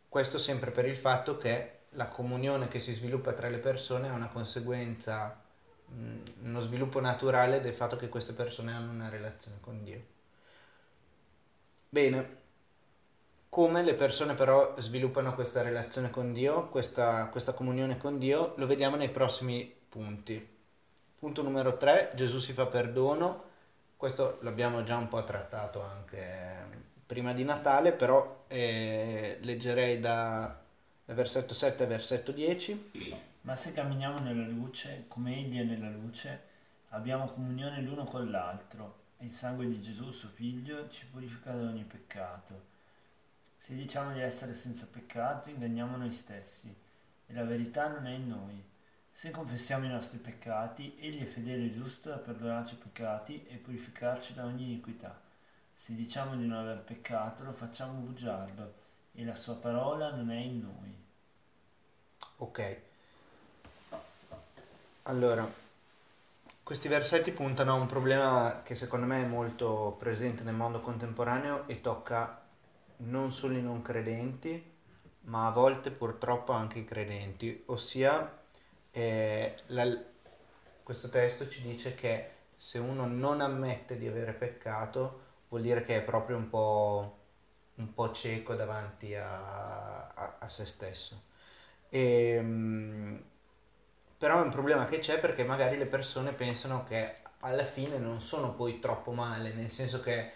Questo 0.07 0.37
sempre 0.37 0.71
per 0.71 0.85
il 0.85 0.95
fatto 0.95 1.37
che 1.37 1.71
la 1.91 2.07
comunione 2.07 2.67
che 2.67 2.79
si 2.79 2.93
sviluppa 2.93 3.33
tra 3.33 3.49
le 3.49 3.57
persone 3.57 4.09
ha 4.09 4.13
una 4.13 4.29
conseguenza 4.29 5.45
Mm, 5.93 6.19
uno 6.43 6.59
sviluppo 6.59 6.99
naturale 6.99 7.61
del 7.61 7.73
fatto 7.73 7.95
che 7.95 8.09
queste 8.09 8.33
persone 8.33 8.73
hanno 8.73 8.91
una 8.91 9.09
relazione 9.09 9.57
con 9.61 9.83
Dio. 9.83 10.01
Bene, 11.89 12.37
come 13.49 13.83
le 13.83 13.93
persone 13.93 14.33
però 14.33 14.75
sviluppano 14.77 15.33
questa 15.33 15.61
relazione 15.61 16.09
con 16.09 16.33
Dio, 16.33 16.67
questa, 16.69 17.27
questa 17.29 17.53
comunione 17.53 17.97
con 17.97 18.17
Dio, 18.19 18.53
lo 18.57 18.67
vediamo 18.67 18.97
nei 18.97 19.09
prossimi 19.09 19.73
punti. 19.89 20.56
Punto 21.20 21.41
numero 21.41 21.77
3, 21.77 22.12
Gesù 22.15 22.39
si 22.39 22.53
fa 22.53 22.67
perdono, 22.67 23.44
questo 23.98 24.38
l'abbiamo 24.41 24.84
già 24.84 24.96
un 24.98 25.08
po' 25.08 25.24
trattato 25.24 25.82
anche 25.82 26.86
prima 27.06 27.34
di 27.34 27.44
Natale, 27.44 27.94
però 27.94 28.44
eh, 28.48 29.39
leggerei 29.41 30.00
da, 30.00 30.56
versetto 31.06 31.53
7 31.53 31.84
a 31.84 31.88
versetto 31.88 32.32
10. 32.32 32.91
Ma 33.41 33.56
se 33.56 33.74
camminiamo 33.74 34.20
nella 34.20 34.46
luce, 34.46 35.06
come 35.08 35.38
Egli 35.38 35.60
è 35.60 35.63
nella 35.63 35.89
luce, 35.89 36.41
abbiamo 36.89 37.27
comunione 37.27 37.82
l'uno 37.82 38.03
con 38.03 38.29
l'altro 38.29 39.06
e 39.17 39.25
il 39.25 39.32
sangue 39.32 39.67
di 39.67 39.82
Gesù, 39.82 40.12
suo 40.12 40.29
Figlio, 40.29 40.89
ci 40.89 41.06
purifica 41.06 41.51
da 41.51 41.63
ogni 41.63 41.84
peccato. 41.84 42.65
Se 43.58 43.74
diciamo 43.74 44.13
di 44.13 44.20
essere 44.20 44.53
senza 44.53 44.88
peccato, 44.91 45.50
inganniamo 45.50 45.98
noi 45.98 46.12
stessi 46.12 46.74
e 47.25 47.34
la 47.34 47.44
verità 47.44 47.88
non 47.88 48.06
è 48.06 48.12
in 48.12 48.27
noi. 48.27 48.63
Se 49.19 49.31
confessiamo 49.31 49.86
i 49.86 49.89
nostri 49.89 50.19
peccati, 50.19 50.95
Egli 51.00 51.24
è 51.24 51.25
fedele 51.25 51.65
e 51.65 51.74
giusto 51.74 52.09
da 52.09 52.17
perdonarci 52.17 52.75
i 52.75 52.77
peccati 52.77 53.47
e 53.47 53.55
purificarci 53.55 54.36
da 54.36 54.45
ogni 54.45 54.65
iniquità. 54.65 55.19
Se 55.74 55.95
diciamo 55.95 56.36
di 56.36 56.45
non 56.45 56.59
aver 56.59 56.83
peccato, 56.83 57.43
lo 57.43 57.51
facciamo 57.51 57.93
bugiardo 57.93 58.74
e 59.13 59.25
la 59.25 59.36
sua 59.36 59.55
parola 59.55 60.12
non 60.12 60.29
è 60.29 60.38
in 60.38 60.62
noi. 60.62 60.95
Ok. 62.38 62.77
Allora, 65.01 65.51
questi 66.62 66.88
versetti 66.88 67.31
puntano 67.31 67.71
a 67.71 67.79
un 67.79 67.88
problema 67.88 68.62
che 68.62 68.75
secondo 68.75 69.07
me 69.07 69.24
è 69.24 69.25
molto 69.25 69.95
presente 69.97 70.43
nel 70.43 70.53
mondo 70.53 70.79
contemporaneo 70.79 71.67
e 71.67 71.81
tocca 71.81 72.39
non 72.97 73.31
solo 73.31 73.57
i 73.57 73.63
non 73.63 73.81
credenti, 73.81 74.63
ma 75.21 75.47
a 75.47 75.51
volte 75.51 75.89
purtroppo 75.89 76.51
anche 76.51 76.77
i 76.77 76.86
credenti, 76.86 77.63
ossia 77.65 78.37
eh, 78.97 79.55
la, 79.67 79.95
questo 80.81 81.09
testo 81.09 81.47
ci 81.47 81.61
dice 81.61 81.93
che 81.93 82.31
se 82.57 82.79
uno 82.79 83.05
non 83.05 83.41
ammette 83.41 83.95
di 83.97 84.07
avere 84.07 84.33
peccato 84.33 85.25
vuol 85.49 85.61
dire 85.61 85.83
che 85.83 85.97
è 85.97 86.01
proprio 86.01 86.35
un 86.37 86.49
po', 86.49 87.17
un 87.75 87.93
po 87.93 88.11
cieco 88.11 88.55
davanti 88.55 89.13
a, 89.13 90.07
a, 90.13 90.37
a 90.39 90.49
se 90.49 90.65
stesso. 90.65 91.21
E, 91.89 92.01
ehm, 92.37 93.23
però 94.17 94.39
è 94.39 94.43
un 94.43 94.49
problema 94.49 94.85
che 94.85 94.97
c'è 94.99 95.19
perché 95.19 95.43
magari 95.43 95.77
le 95.77 95.85
persone 95.85 96.33
pensano 96.33 96.83
che 96.83 97.17
alla 97.41 97.65
fine 97.65 97.97
non 97.99 98.19
sono 98.19 98.53
poi 98.55 98.79
troppo 98.79 99.11
male, 99.11 99.53
nel 99.53 99.69
senso 99.69 99.99
che 99.99 100.31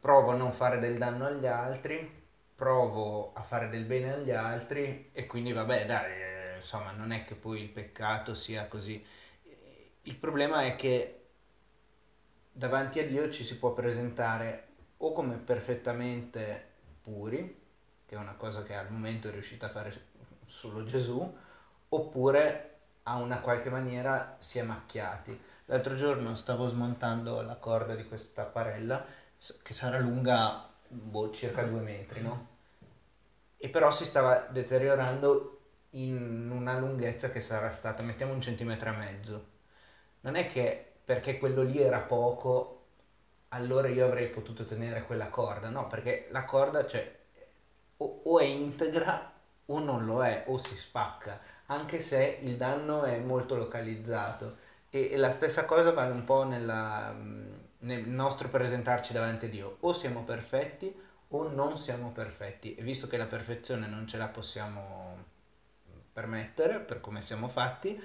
provo 0.00 0.32
a 0.32 0.34
non 0.36 0.50
fare 0.52 0.78
del 0.80 0.98
danno 0.98 1.26
agli 1.26 1.46
altri, 1.46 2.22
provo 2.56 3.32
a 3.34 3.42
fare 3.42 3.68
del 3.68 3.84
bene 3.84 4.14
agli 4.14 4.32
altri 4.32 5.10
e 5.12 5.26
quindi 5.26 5.52
vabbè 5.52 5.86
dai, 5.86 6.31
insomma 6.62 6.92
non 6.92 7.12
è 7.12 7.24
che 7.24 7.34
poi 7.34 7.60
il 7.60 7.68
peccato 7.68 8.34
sia 8.34 8.66
così. 8.66 9.04
Il 10.02 10.16
problema 10.16 10.62
è 10.62 10.74
che 10.74 11.26
davanti 12.50 12.98
a 12.98 13.06
Dio 13.06 13.30
ci 13.30 13.44
si 13.44 13.56
può 13.58 13.72
presentare 13.72 14.68
o 14.98 15.12
come 15.12 15.36
perfettamente 15.36 16.70
puri, 17.02 17.60
che 18.06 18.14
è 18.14 18.18
una 18.18 18.34
cosa 18.34 18.62
che 18.62 18.74
al 18.74 18.90
momento 18.90 19.28
è 19.28 19.32
riuscita 19.32 19.66
a 19.66 19.70
fare 19.70 20.10
solo 20.44 20.84
Gesù, 20.84 21.36
oppure 21.88 22.68
a 23.04 23.16
una 23.16 23.38
qualche 23.38 23.70
maniera 23.70 24.36
si 24.38 24.58
è 24.58 24.62
macchiati. 24.62 25.38
L'altro 25.66 25.94
giorno 25.94 26.34
stavo 26.34 26.66
smontando 26.66 27.42
la 27.42 27.56
corda 27.56 27.94
di 27.94 28.06
questa 28.06 28.44
parella 28.44 29.04
che 29.62 29.72
sarà 29.72 29.98
lunga 29.98 30.68
boh, 30.88 31.30
circa 31.30 31.62
due 31.64 31.80
metri, 31.80 32.22
no? 32.22 32.48
E 33.56 33.68
però 33.68 33.90
si 33.90 34.04
stava 34.04 34.46
deteriorando 34.50 35.61
in 35.92 36.50
una 36.50 36.78
lunghezza 36.78 37.30
che 37.30 37.40
sarà 37.40 37.72
stata, 37.72 38.02
mettiamo 38.02 38.32
un 38.32 38.40
centimetro 38.40 38.90
e 38.90 38.96
mezzo. 38.96 39.46
Non 40.20 40.36
è 40.36 40.46
che 40.46 40.92
perché 41.04 41.38
quello 41.38 41.62
lì 41.62 41.78
era 41.80 42.00
poco, 42.00 42.80
allora 43.48 43.88
io 43.88 44.06
avrei 44.06 44.28
potuto 44.28 44.64
tenere 44.64 45.04
quella 45.04 45.28
corda, 45.28 45.68
no, 45.68 45.86
perché 45.86 46.28
la 46.30 46.44
corda, 46.44 46.86
cioè, 46.86 47.18
o, 47.98 48.20
o 48.24 48.38
è 48.38 48.44
integra 48.44 49.30
o 49.66 49.78
non 49.78 50.04
lo 50.06 50.24
è, 50.24 50.44
o 50.48 50.58
si 50.58 50.76
spacca 50.76 51.40
anche 51.72 52.00
se 52.00 52.38
il 52.42 52.56
danno 52.56 53.04
è 53.04 53.18
molto 53.18 53.56
localizzato. 53.56 54.56
E, 54.90 55.10
e 55.10 55.16
la 55.16 55.30
stessa 55.30 55.64
cosa 55.64 55.92
vale 55.92 56.12
un 56.12 56.24
po' 56.24 56.44
nella, 56.44 57.14
nel 57.78 58.08
nostro 58.08 58.48
presentarci 58.48 59.12
davanti 59.12 59.46
a 59.46 59.48
Dio. 59.48 59.76
O 59.80 59.92
siamo 59.92 60.22
perfetti 60.22 60.94
o 61.28 61.48
non 61.48 61.76
siamo 61.76 62.10
perfetti. 62.12 62.74
E 62.74 62.82
visto 62.82 63.06
che 63.08 63.16
la 63.16 63.26
perfezione 63.26 63.86
non 63.86 64.06
ce 64.06 64.18
la 64.18 64.28
possiamo 64.28 65.30
permettere 66.12 66.78
per 66.78 67.00
come 67.00 67.22
siamo 67.22 67.48
fatti, 67.48 68.00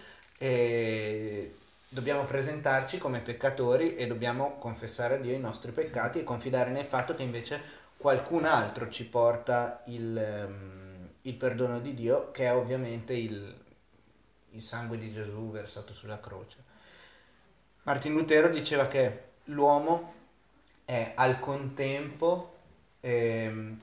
dobbiamo 1.90 2.24
presentarci 2.26 2.98
come 2.98 3.20
peccatori 3.20 3.96
e 3.96 4.08
dobbiamo 4.08 4.58
confessare 4.58 5.16
a 5.16 5.18
Dio 5.18 5.34
i 5.34 5.40
nostri 5.40 5.72
peccati 5.72 6.20
e 6.20 6.24
confidare 6.24 6.72
nel 6.72 6.86
fatto 6.86 7.16
che 7.16 7.24
invece 7.24 7.86
qualcun 7.98 8.46
altro 8.46 8.90
ci 8.90 9.06
porta 9.08 9.82
il 9.88 10.86
il 11.28 11.36
perdono 11.36 11.80
di 11.80 11.94
Dio, 11.94 12.32
che 12.32 12.46
è 12.46 12.56
ovviamente 12.56 13.14
il, 13.14 13.56
il 14.52 14.62
sangue 14.62 14.98
di 14.98 15.12
Gesù 15.12 15.52
versato 15.52 15.94
sulla 15.94 16.20
croce. 16.20 16.64
Martin 17.84 18.14
Lutero 18.14 18.50
diceva 18.50 18.88
che 18.88 19.24
l'uomo 19.46 20.14
è 20.86 21.12
al 21.16 21.40
contempo 21.40 22.56
eh, 23.02 23.76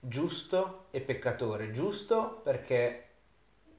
giusto 0.00 0.86
e 0.90 1.00
peccatore. 1.00 1.70
Giusto 1.70 2.40
perché 2.44 3.06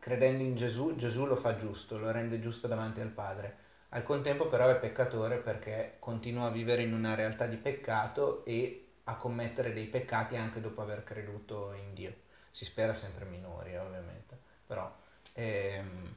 credendo 0.03 0.43
in 0.43 0.57
Gesù, 0.57 0.95
Gesù 0.95 1.25
lo 1.25 1.37
fa 1.37 1.55
giusto, 1.55 1.97
lo 1.97 2.11
rende 2.11 2.41
giusto 2.41 2.67
davanti 2.67 2.99
al 2.99 3.07
Padre. 3.07 3.55
Al 3.89 4.03
contempo 4.03 4.47
però 4.47 4.67
è 4.67 4.75
peccatore 4.75 5.37
perché 5.37 5.95
continua 5.99 6.47
a 6.47 6.51
vivere 6.51 6.81
in 6.81 6.93
una 6.93 7.15
realtà 7.15 7.45
di 7.45 7.55
peccato 7.55 8.43
e 8.43 8.87
a 9.05 9.15
commettere 9.15 9.71
dei 9.71 9.85
peccati 9.85 10.35
anche 10.35 10.59
dopo 10.59 10.81
aver 10.81 11.05
creduto 11.05 11.73
in 11.73 11.93
Dio 11.93 12.13
si 12.53 12.65
spera 12.65 12.93
sempre 12.93 13.25
minori 13.25 13.75
ovviamente, 13.75 14.37
però... 14.65 14.89
Ehm, 15.33 16.15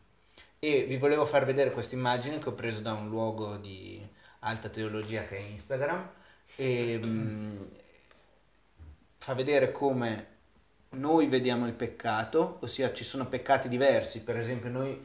e 0.59 0.85
vi 0.85 0.97
volevo 0.97 1.25
far 1.25 1.45
vedere 1.45 1.71
questa 1.71 1.95
immagine 1.95 2.39
che 2.39 2.49
ho 2.49 2.55
preso 2.55 2.81
da 2.81 2.93
un 2.93 3.09
luogo 3.09 3.57
di 3.57 4.05
alta 4.41 4.69
teologia 4.69 5.25
che 5.25 5.37
è 5.37 5.41
Instagram 5.41 6.11
e 6.57 6.93
ehm, 6.93 7.69
fa 9.19 9.35
vedere 9.35 9.71
come 9.73 10.36
noi 10.97 11.27
vediamo 11.27 11.67
il 11.67 11.75
peccato, 11.75 12.59
ossia 12.61 12.93
ci 12.93 13.05
sono 13.05 13.27
peccati 13.27 13.69
diversi, 13.69 14.23
per 14.23 14.37
esempio 14.37 14.71
noi 14.71 15.01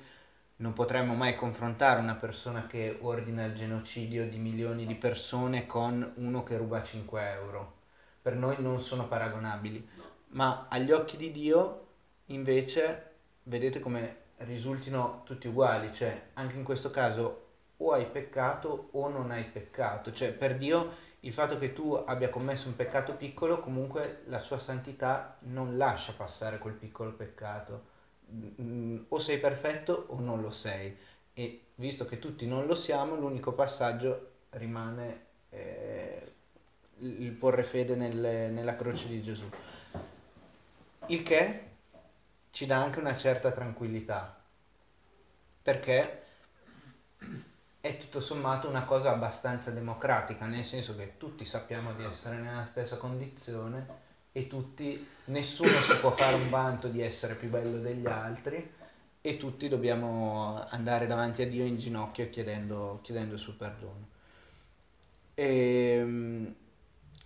non 0.58 0.74
potremmo 0.74 1.14
mai 1.14 1.36
confrontare 1.36 2.00
una 2.00 2.16
persona 2.16 2.68
che 2.68 2.98
ordina 3.02 3.46
il 3.46 3.54
genocidio 3.54 4.28
di 4.28 4.38
milioni 4.38 4.86
di 4.86 4.96
persone 4.96 5.66
con 5.66 6.14
uno 6.16 6.44
che 6.44 6.58
ruba 6.58 6.82
5 6.82 7.30
euro. 7.32 7.74
Per 8.22 8.36
noi 8.36 8.56
non 8.60 8.80
sono 8.80 9.08
paragonabili. 9.08 9.88
Ma 10.30 10.68
agli 10.70 10.92
occhi 10.92 11.18
di 11.18 11.32
Dio 11.32 11.88
invece 12.28 13.10
vedete 13.44 13.80
come 13.80 14.18
risultino 14.38 15.22
tutti 15.26 15.48
uguali, 15.48 15.94
cioè 15.94 16.30
anche 16.34 16.56
in 16.56 16.64
questo 16.64 16.92
caso 16.92 17.48
o 17.78 17.94
hai 17.94 18.06
peccato 18.06 18.90
o 18.92 19.10
non 19.10 19.32
hai 19.32 19.44
peccato, 19.44 20.14
cioè 20.14 20.32
per 20.32 20.58
Dio 20.58 21.10
il 21.22 21.34
fatto 21.34 21.58
che 21.58 21.74
tu 21.74 21.94
abbia 21.94 22.30
commesso 22.30 22.68
un 22.68 22.76
peccato 22.76 23.14
piccolo 23.14 23.60
comunque 23.60 24.24
la 24.26 24.40
sua 24.40 24.58
santità 24.58 25.38
non 25.42 25.78
lascia 25.78 26.14
passare 26.14 26.58
quel 26.58 26.74
piccolo 26.74 27.12
peccato, 27.14 27.86
mm, 28.32 28.98
o 29.10 29.20
sei 29.20 29.38
perfetto 29.40 30.06
o 30.08 30.20
non 30.20 30.42
lo 30.42 30.50
sei. 30.50 30.96
E 31.34 31.66
visto 31.76 32.06
che 32.06 32.18
tutti 32.20 32.48
non 32.48 32.66
lo 32.66 32.76
siamo 32.76 33.16
l'unico 33.16 33.54
passaggio 33.54 34.30
rimane 34.52 35.26
eh, 35.50 36.34
il 37.00 37.32
porre 37.32 37.64
fede 37.64 37.96
nel, 37.96 38.52
nella 38.52 38.76
croce 38.76 39.08
di 39.08 39.22
Gesù. 39.22 39.48
Il 41.08 41.24
che 41.24 41.70
ci 42.50 42.66
dà 42.66 42.82
anche 42.82 43.00
una 43.00 43.16
certa 43.16 43.52
tranquillità, 43.52 44.44
perché 45.62 46.24
è 47.82 47.98
tutto 47.98 48.20
sommato 48.20 48.70
una 48.70 48.84
cosa 48.84 49.12
abbastanza 49.12 49.72
democratica, 49.72 50.46
nel 50.46 50.64
senso 50.64 50.96
che 50.96 51.18
tutti 51.18 51.46
sappiamo 51.46 51.94
di 51.94 52.04
essere 52.04 52.38
nella 52.38 52.64
stessa 52.64 52.98
condizione 52.98 54.10
e 54.32 54.46
tutti, 54.48 55.06
nessuno 55.26 55.82
si 55.82 55.96
può 55.98 56.12
fare 56.12 56.36
un 56.36 56.50
vanto 56.50 56.88
di 56.88 57.02
essere 57.02 57.34
più 57.34 57.50
bello 57.50 57.80
degli 57.80 58.06
altri 58.06 58.72
e 59.20 59.38
tutti 59.38 59.68
dobbiamo 59.68 60.64
andare 60.70 61.08
davanti 61.08 61.42
a 61.42 61.48
Dio 61.48 61.66
in 61.66 61.80
ginocchio 61.80 62.30
chiedendo, 62.30 63.00
chiedendo 63.02 63.34
il 63.34 63.40
suo 63.40 63.56
perdono. 63.56 64.08
E, 65.34 65.96
ehm, 66.00 66.56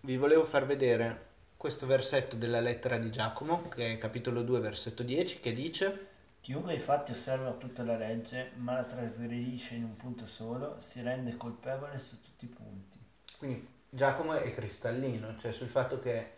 vi 0.01 0.17
volevo 0.17 0.45
far 0.45 0.65
vedere 0.65 1.23
questo 1.57 1.85
versetto 1.85 2.37
della 2.37 2.61
lettera 2.61 2.97
di 2.97 3.11
Giacomo, 3.11 3.67
che 3.67 3.93
è 3.93 3.97
capitolo 3.97 4.41
2, 4.41 4.59
versetto 4.61 5.03
10, 5.03 5.39
che 5.41 5.53
dice 5.53 6.07
Chiunque 6.45 6.75
infatti 6.75 7.11
osserva 7.11 7.53
tutta 7.53 7.81
la 7.81 7.97
legge, 7.97 8.51
ma 8.57 8.73
la 8.73 8.83
trasgredisce 8.83 9.73
in 9.73 9.83
un 9.83 9.95
punto 9.95 10.27
solo, 10.27 10.79
si 10.79 11.01
rende 11.01 11.35
colpevole 11.37 11.97
su 11.97 12.21
tutti 12.21 12.45
i 12.45 12.47
punti. 12.47 12.99
Quindi 13.39 13.67
Giacomo 13.89 14.33
è 14.33 14.53
cristallino, 14.53 15.39
cioè 15.39 15.51
sul 15.51 15.69
fatto 15.69 15.99
che 15.99 16.33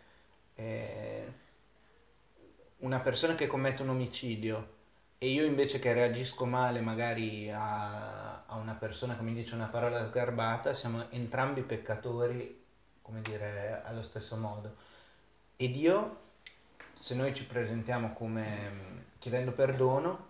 eh, 0.56 1.34
una 2.78 3.00
persona 3.00 3.36
che 3.36 3.48
commette 3.48 3.82
un 3.82 3.90
omicidio 3.90 4.76
e 5.18 5.28
io 5.28 5.44
invece 5.44 5.78
che 5.78 5.92
reagisco 5.92 6.46
male 6.46 6.80
magari 6.80 7.52
a, 7.52 8.46
a 8.46 8.56
una 8.56 8.76
persona 8.76 9.14
che 9.14 9.24
mi 9.24 9.34
dice 9.34 9.56
una 9.56 9.68
parola 9.68 10.08
sgarbata, 10.08 10.74
siamo 10.74 11.12
entrambi 11.12 11.64
peccatori, 11.64 12.64
come 13.02 13.20
dire, 13.20 13.82
allo 13.84 14.04
stesso 14.04 14.38
modo. 14.38 14.74
E 15.58 15.70
Dio, 15.70 16.27
se 16.98 17.16
noi 17.16 17.34
ci 17.34 17.46
presentiamo 17.46 18.14
come 18.14 19.06
chiedendo 19.20 19.52
perdono, 19.52 20.26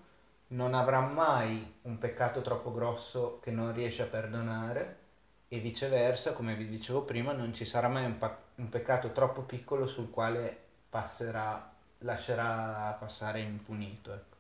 non 0.48 0.74
avrà 0.74 1.00
mai 1.00 1.80
un 1.84 1.98
peccato 1.98 2.42
troppo 2.42 2.72
grosso 2.74 3.40
che 3.42 3.52
non 3.52 3.74
riesce 3.74 4.04
a 4.04 4.08
perdonare 4.08 5.06
e 5.48 5.60
viceversa, 5.60 6.34
come 6.34 6.56
vi 6.56 6.68
dicevo 6.68 7.04
prima, 7.04 7.32
non 7.32 7.54
ci 7.54 7.66
sarà 7.66 7.88
mai 7.88 8.06
un, 8.06 8.18
pa- 8.18 8.38
un 8.56 8.70
peccato 8.70 9.12
troppo 9.12 9.42
piccolo 9.42 9.88
sul 9.88 10.10
quale 10.10 10.58
passerà, 10.90 11.72
lascerà 12.00 12.96
passare 13.00 13.40
impunito. 13.40 14.14
Ecco. 14.14 14.36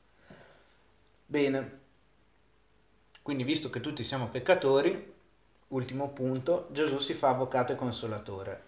Bene, 1.25 1.79
quindi 3.21 3.43
visto 3.43 3.69
che 3.69 3.81
tutti 3.81 4.03
siamo 4.03 4.27
peccatori, 4.27 5.13
ultimo 5.69 6.09
punto, 6.09 6.67
Gesù 6.71 6.99
si 6.99 7.13
fa 7.13 7.29
avvocato 7.29 7.73
e 7.73 7.75
consolatore. 7.75 8.66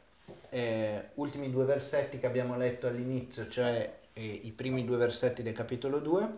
Eh, 0.49 1.09
ultimi 1.15 1.51
due 1.51 1.65
versetti 1.65 2.17
che 2.17 2.25
abbiamo 2.25 2.57
letto 2.57 2.87
all'inizio, 2.87 3.47
cioè 3.47 3.99
eh, 4.13 4.25
i 4.25 4.51
primi 4.51 4.83
due 4.83 4.97
versetti 4.97 5.43
del 5.43 5.53
capitolo 5.53 5.99
2. 5.99 6.29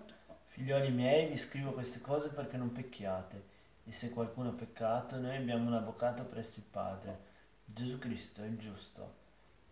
Figlioli 0.48 0.91
miei, 0.91 1.27
vi 1.27 1.38
scrivo 1.38 1.72
queste 1.72 2.01
cose 2.01 2.30
perché 2.30 2.58
non 2.58 2.74
pecchiate, 2.74 3.44
e 3.86 3.91
se 3.91 4.10
qualcuno 4.10 4.50
ha 4.50 4.53
peccato, 4.53 5.18
noi 5.18 5.38
abbiamo 5.38 5.68
un 5.68 5.74
avvocato 5.74 6.25
presso 6.25 6.60
il 6.60 6.65
Padre, 6.70 7.20
Gesù 7.65 7.98
Cristo, 8.00 8.44
il 8.44 8.58
giusto. 8.58 9.20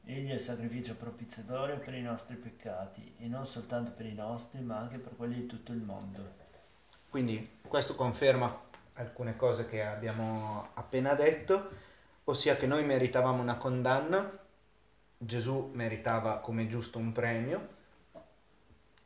Egli 0.05 0.29
è 0.29 0.33
il 0.33 0.39
sacrificio 0.39 0.95
propiziatorio 0.95 1.77
per 1.77 1.93
i 1.93 2.01
nostri 2.01 2.35
peccati, 2.35 3.15
e 3.19 3.27
non 3.27 3.45
soltanto 3.45 3.91
per 3.91 4.05
i 4.05 4.13
nostri, 4.15 4.61
ma 4.61 4.77
anche 4.77 4.97
per 4.97 5.15
quelli 5.17 5.35
di 5.35 5.45
tutto 5.45 5.73
il 5.73 5.81
mondo. 5.81 6.37
Quindi 7.09 7.57
questo 7.67 7.95
conferma 7.95 8.67
alcune 8.93 9.35
cose 9.35 9.67
che 9.67 9.83
abbiamo 9.83 10.69
appena 10.73 11.13
detto, 11.13 11.69
ossia 12.29 12.55
che 12.55 12.67
noi 12.67 12.85
meritavamo 12.85 13.41
una 13.41 13.57
condanna, 13.57 14.37
Gesù 15.17 15.71
meritava 15.73 16.37
come 16.37 16.67
giusto 16.67 16.97
un 16.97 17.11
premio, 17.11 17.77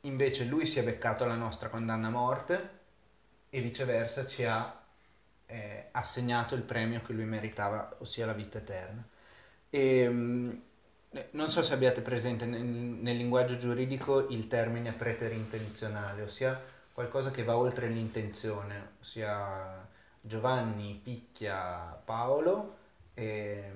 invece 0.01 0.43
lui 0.43 0.65
si 0.65 0.79
è 0.79 0.83
beccato 0.83 1.25
la 1.25 1.35
nostra 1.35 1.69
condanna 1.69 2.07
a 2.07 2.11
morte 2.11 2.69
e 3.49 3.61
viceversa 3.61 4.27
ci 4.27 4.43
ha 4.43 4.81
eh, 5.45 5.87
assegnato 5.91 6.55
il 6.55 6.63
premio 6.63 7.01
che 7.01 7.13
lui 7.13 7.25
meritava, 7.25 7.95
ossia 7.99 8.25
la 8.25 8.33
vita 8.33 8.57
eterna. 8.57 9.07
E, 9.69 9.97
ehm, 9.99 10.61
non 11.31 11.47
so 11.47 11.63
se 11.63 11.73
abbiate 11.73 12.01
presente 12.01 12.45
nel, 12.45 12.61
nel 12.61 13.15
linguaggio 13.15 13.57
giuridico 13.57 14.27
il 14.29 14.47
termine 14.47 14.91
preterintenzionale, 14.91 16.23
ossia 16.23 16.59
qualcosa 16.91 17.31
che 17.31 17.43
va 17.43 17.55
oltre 17.55 17.87
l'intenzione, 17.87 18.95
ossia 18.99 19.87
Giovanni 20.19 20.99
picchia 21.01 21.99
Paolo 22.03 22.81
e, 23.13 23.71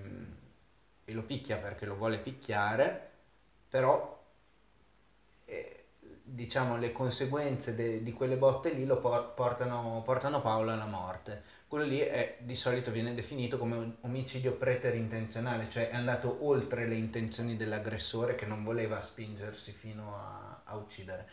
e 1.06 1.14
lo 1.14 1.24
picchia 1.24 1.58
perché 1.58 1.86
lo 1.86 1.96
vuole 1.96 2.20
picchiare, 2.20 3.12
però 3.70 4.16
eh, 5.46 5.86
diciamo 6.24 6.78
le 6.78 6.92
conseguenze 6.92 7.74
de, 7.74 8.04
di 8.04 8.12
quelle 8.14 8.38
botte 8.38 8.70
lì 8.72 8.86
lo 8.86 8.98
por- 9.00 9.34
portano, 9.34 10.02
portano 10.04 10.42
Paolo 10.42 10.72
alla 10.72 10.86
morte 10.86 11.44
quello 11.68 11.86
lì 11.86 12.00
è, 12.00 12.38
di 12.42 12.56
solito 12.56 12.92
viene 12.92 13.14
definito 13.14 13.58
come 13.58 13.98
omicidio 14.02 14.54
preterintenzionale, 14.54 15.70
cioè 15.70 15.90
è 15.90 15.96
andato 15.96 16.46
oltre 16.46 16.88
le 16.88 16.96
intenzioni 16.96 17.58
dell'aggressore 17.58 18.36
che 18.36 18.46
non 18.46 18.64
voleva 18.64 19.02
spingersi 19.02 19.74
fino 19.74 20.16
a, 20.16 20.62
a 20.64 20.76
uccidere. 20.78 21.28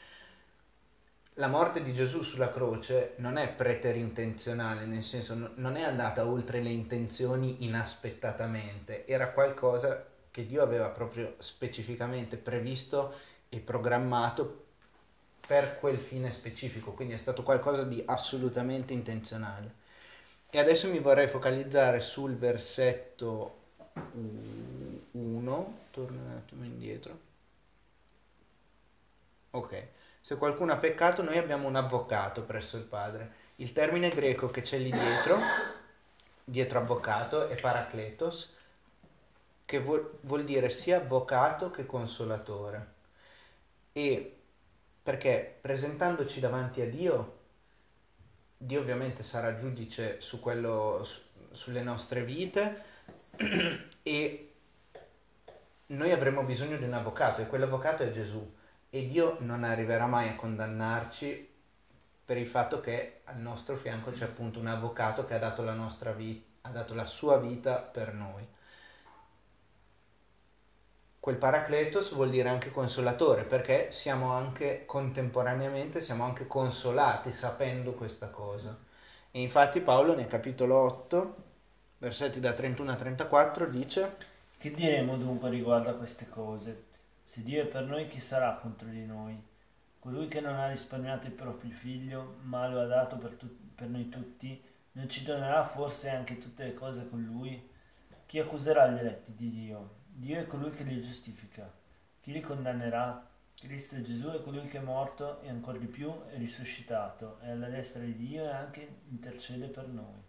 La 1.38 1.48
morte 1.48 1.82
di 1.82 1.92
Gesù 1.92 2.22
sulla 2.22 2.48
croce 2.48 3.14
non 3.16 3.38
è 3.38 3.52
preterintenzionale, 3.52 4.84
nel 4.84 5.02
senso 5.02 5.50
non 5.56 5.74
è 5.74 5.82
andata 5.82 6.24
oltre 6.24 6.62
le 6.62 6.70
intenzioni 6.70 7.64
inaspettatamente, 7.64 9.04
era 9.04 9.32
qualcosa 9.32 10.06
che 10.30 10.46
Dio 10.46 10.62
aveva 10.62 10.90
proprio 10.90 11.34
specificamente 11.38 12.36
previsto 12.36 13.14
e 13.48 13.58
programmato 13.58 14.66
per 15.44 15.78
quel 15.80 15.98
fine 15.98 16.30
specifico, 16.30 16.92
quindi 16.92 17.14
è 17.14 17.18
stato 17.18 17.42
qualcosa 17.42 17.82
di 17.82 18.00
assolutamente 18.06 18.92
intenzionale. 18.92 19.74
E 20.48 20.60
adesso 20.60 20.88
mi 20.88 21.00
vorrei 21.00 21.26
focalizzare 21.26 21.98
sul 21.98 22.36
versetto 22.36 23.62
1, 25.10 25.78
torno 25.90 26.22
un 26.22 26.30
attimo 26.30 26.64
indietro. 26.64 27.18
Ok, 29.50 29.86
se 30.24 30.38
qualcuno 30.38 30.72
ha 30.72 30.78
peccato 30.78 31.22
noi 31.22 31.36
abbiamo 31.36 31.68
un 31.68 31.76
avvocato 31.76 32.44
presso 32.44 32.78
il 32.78 32.84
Padre. 32.84 33.30
Il 33.56 33.74
termine 33.74 34.08
greco 34.08 34.48
che 34.48 34.62
c'è 34.62 34.78
lì 34.78 34.90
dietro, 34.90 35.38
dietro 36.42 36.78
avvocato, 36.78 37.46
è 37.48 37.60
paracletos, 37.60 38.56
che 39.66 39.80
vuol, 39.80 40.20
vuol 40.22 40.44
dire 40.44 40.70
sia 40.70 40.96
avvocato 40.96 41.70
che 41.70 41.84
consolatore. 41.84 42.92
E 43.92 44.40
perché 45.02 45.58
presentandoci 45.60 46.40
davanti 46.40 46.80
a 46.80 46.88
Dio 46.88 47.40
Dio 48.56 48.80
ovviamente 48.80 49.22
sarà 49.22 49.56
giudice 49.56 50.22
su 50.22 50.40
quello, 50.40 51.04
su, 51.04 51.20
sulle 51.50 51.82
nostre 51.82 52.24
vite 52.24 52.82
e 54.02 54.52
noi 55.88 56.12
avremo 56.12 56.44
bisogno 56.44 56.78
di 56.78 56.84
un 56.84 56.94
avvocato 56.94 57.42
e 57.42 57.46
quell'avvocato 57.46 58.04
è 58.04 58.10
Gesù 58.10 58.62
e 58.94 59.08
Dio 59.08 59.38
non 59.40 59.64
arriverà 59.64 60.06
mai 60.06 60.28
a 60.28 60.36
condannarci 60.36 61.52
per 62.24 62.36
il 62.36 62.46
fatto 62.46 62.78
che 62.78 63.22
al 63.24 63.38
nostro 63.38 63.74
fianco 63.74 64.12
c'è 64.12 64.22
appunto 64.22 64.60
un 64.60 64.68
avvocato 64.68 65.24
che 65.24 65.34
ha 65.34 65.38
dato 65.38 65.64
la, 65.64 65.72
vita, 66.12 66.68
ha 66.68 66.70
dato 66.70 66.94
la 66.94 67.04
sua 67.04 67.38
vita 67.38 67.78
per 67.78 68.14
noi. 68.14 68.46
Quel 71.18 71.34
paracletos 71.34 72.12
vuol 72.12 72.30
dire 72.30 72.48
anche 72.48 72.70
consolatore, 72.70 73.42
perché 73.42 73.90
siamo 73.90 74.30
anche 74.30 74.84
contemporaneamente, 74.86 76.00
siamo 76.00 76.22
anche 76.22 76.46
consolati 76.46 77.32
sapendo 77.32 77.94
questa 77.94 78.28
cosa. 78.28 78.78
E 79.32 79.42
infatti 79.42 79.80
Paolo 79.80 80.14
nel 80.14 80.28
capitolo 80.28 80.78
8, 80.78 81.34
versetti 81.98 82.38
da 82.38 82.52
31 82.52 82.92
a 82.92 82.94
34, 82.94 83.66
dice 83.66 84.16
Che 84.56 84.70
diremo 84.70 85.16
dunque 85.16 85.50
riguardo 85.50 85.90
a 85.90 85.94
queste 85.94 86.28
cose? 86.28 86.92
Se 87.24 87.42
Dio 87.42 87.62
è 87.62 87.66
per 87.66 87.84
noi, 87.84 88.06
chi 88.06 88.20
sarà 88.20 88.54
contro 88.54 88.88
di 88.88 89.04
noi? 89.04 89.36
Colui 89.98 90.28
che 90.28 90.40
non 90.40 90.54
ha 90.54 90.68
risparmiato 90.68 91.26
il 91.26 91.32
proprio 91.32 91.70
figlio, 91.70 92.36
ma 92.42 92.68
lo 92.68 92.80
ha 92.80 92.86
dato 92.86 93.16
per, 93.16 93.32
tu- 93.32 93.74
per 93.74 93.88
noi 93.88 94.08
tutti, 94.10 94.62
non 94.92 95.08
ci 95.08 95.24
donerà 95.24 95.64
forse 95.64 96.10
anche 96.10 96.38
tutte 96.38 96.64
le 96.64 96.74
cose 96.74 97.08
con 97.08 97.22
lui? 97.24 97.70
Chi 98.26 98.38
accuserà 98.38 98.88
gli 98.88 98.98
eletti 98.98 99.34
di 99.34 99.50
Dio? 99.50 100.02
Dio 100.06 100.38
è 100.38 100.46
colui 100.46 100.70
che 100.70 100.84
li 100.84 101.02
giustifica. 101.02 101.72
Chi 102.20 102.30
li 102.30 102.40
condannerà? 102.40 103.26
Cristo 103.58 104.00
Gesù 104.02 104.28
è 104.28 104.42
colui 104.42 104.68
che 104.68 104.78
è 104.78 104.82
morto 104.82 105.40
e 105.40 105.48
ancora 105.48 105.78
di 105.78 105.86
più 105.86 106.12
è 106.26 106.36
risuscitato, 106.36 107.38
è 107.40 107.50
alla 107.50 107.68
destra 107.68 108.02
di 108.02 108.14
Dio 108.14 108.44
e 108.44 108.50
anche 108.50 109.00
intercede 109.08 109.66
per 109.68 109.86
noi. 109.88 110.22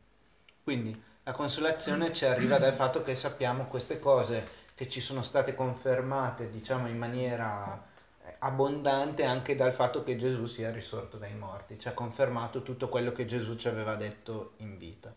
Quindi 0.63 0.99
la 1.23 1.31
consolazione 1.33 2.13
ci 2.13 2.25
arriva 2.25 2.57
dal 2.57 2.73
fatto 2.73 3.03
che 3.03 3.13
sappiamo 3.13 3.65
queste 3.65 3.99
cose 3.99 4.63
che 4.75 4.89
ci 4.89 4.99
sono 4.99 5.23
state 5.23 5.55
confermate, 5.55 6.51
diciamo, 6.51 6.87
in 6.89 6.97
maniera 6.97 7.81
eh, 8.25 8.35
abbondante 8.39 9.23
anche 9.23 9.55
dal 9.55 9.73
fatto 9.73 10.03
che 10.03 10.17
Gesù 10.17 10.45
sia 10.45 10.69
risorto 10.71 11.17
dai 11.17 11.33
morti, 11.33 11.79
ci 11.79 11.87
ha 11.87 11.93
confermato 11.93 12.61
tutto 12.61 12.89
quello 12.89 13.11
che 13.13 13.25
Gesù 13.25 13.55
ci 13.55 13.69
aveva 13.69 13.95
detto 13.95 14.53
in 14.57 14.77
vita. 14.77 15.13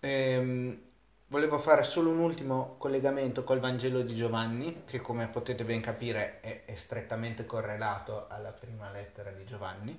Ehm, 0.00 0.80
volevo 1.28 1.58
fare 1.58 1.82
solo 1.82 2.10
un 2.10 2.18
ultimo 2.18 2.76
collegamento 2.78 3.44
col 3.44 3.60
Vangelo 3.60 4.00
di 4.02 4.14
Giovanni, 4.14 4.82
che 4.86 5.00
come 5.00 5.28
potete 5.28 5.64
ben 5.64 5.80
capire 5.82 6.40
è, 6.40 6.64
è 6.64 6.74
strettamente 6.76 7.44
correlato 7.44 8.26
alla 8.28 8.50
prima 8.52 8.90
lettera 8.90 9.30
di 9.30 9.44
Giovanni. 9.44 9.98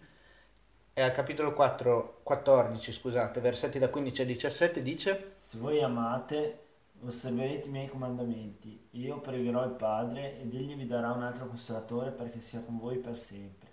è 0.94 1.02
al 1.02 1.12
capitolo 1.12 1.54
4, 1.54 2.20
14, 2.24 2.92
scusate, 2.92 3.40
versetti 3.42 3.80
da 3.80 3.90
15 3.90 4.22
a 4.24 4.26
17, 4.26 4.82
dice 4.82 5.34
Se 5.38 5.58
voi 5.58 5.82
amate, 5.84 6.61
osserverete 7.06 7.68
i 7.68 7.72
miei 7.72 7.88
comandamenti. 7.88 8.88
Io 8.92 9.20
pregherò 9.20 9.66
il 9.66 9.72
Padre 9.72 10.40
ed 10.40 10.54
egli 10.54 10.76
vi 10.76 10.86
darà 10.86 11.12
un 11.12 11.24
altro 11.24 11.48
consolatore 11.48 12.12
perché 12.12 12.40
sia 12.40 12.62
con 12.62 12.78
voi 12.78 12.98
per 12.98 13.18
sempre. 13.18 13.70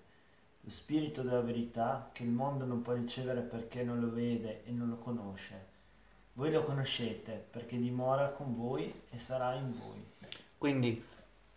Lo 0.61 0.71
Spirito 0.71 1.23
della 1.23 1.41
verità 1.41 2.11
che 2.12 2.23
il 2.23 2.31
mondo 2.31 2.64
non 2.64 2.83
può 2.83 2.93
ricevere 2.93 3.41
perché 3.41 3.83
non 3.83 4.01
lo 4.01 4.11
vede 4.11 4.64
e 4.64 4.71
non 4.71 4.88
lo 4.88 4.97
conosce. 4.97 5.77
Voi 6.35 6.53
lo 6.53 6.62
conoscete 6.62 7.33
perché 7.51 7.79
dimora 7.79 8.31
con 8.31 8.55
voi 8.55 8.93
e 9.11 9.19
sarà 9.19 9.55
in 9.55 9.73
voi. 9.79 10.05
Quindi, 10.57 11.05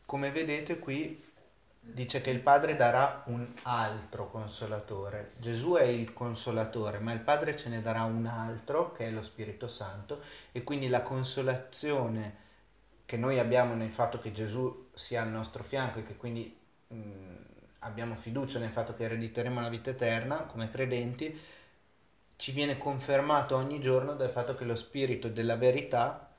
come 0.06 0.32
vedete 0.32 0.80
qui 0.80 1.30
dice 1.84 2.22
che 2.22 2.30
il 2.30 2.40
Padre 2.40 2.76
darà 2.76 3.24
un 3.26 3.48
altro 3.64 4.30
consolatore. 4.30 5.34
Gesù 5.38 5.74
è 5.74 5.84
il 5.84 6.14
consolatore, 6.14 7.00
ma 7.00 7.12
il 7.12 7.20
Padre 7.20 7.58
ce 7.58 7.70
ne 7.70 7.82
darà 7.82 8.04
un 8.04 8.28
altro, 8.28 8.92
che 8.92 9.08
è 9.08 9.10
lo 9.10 9.24
Spirito 9.24 9.68
Santo, 9.68 10.22
e 10.52 10.64
quindi 10.64 10.88
la 10.88 11.02
consolazione 11.02 12.50
che 13.06 13.18
noi 13.18 13.40
abbiamo 13.40 13.74
nel 13.74 13.92
fatto 13.92 14.20
che 14.20 14.32
Gesù 14.32 14.90
sia 14.94 15.22
al 15.24 15.30
nostro 15.30 15.64
fianco 15.64 16.00
e 16.00 16.04
che 16.04 16.16
quindi 16.16 16.56
mh, 16.88 16.96
abbiamo 17.80 18.16
fiducia 18.16 18.60
nel 18.60 18.70
fatto 18.70 18.96
che 18.96 19.04
erediteremo 19.04 19.60
la 19.60 19.70
vita 19.70 19.90
eterna 19.90 20.44
come 20.44 20.70
credenti, 20.70 21.38
ci 22.36 22.52
viene 22.52 22.78
confermato 22.78 23.56
ogni 23.56 23.80
giorno 23.80 24.14
dal 24.14 24.30
fatto 24.30 24.54
che 24.54 24.66
lo 24.66 24.76
Spirito 24.76 25.30
della 25.30 25.56
verità 25.56 26.31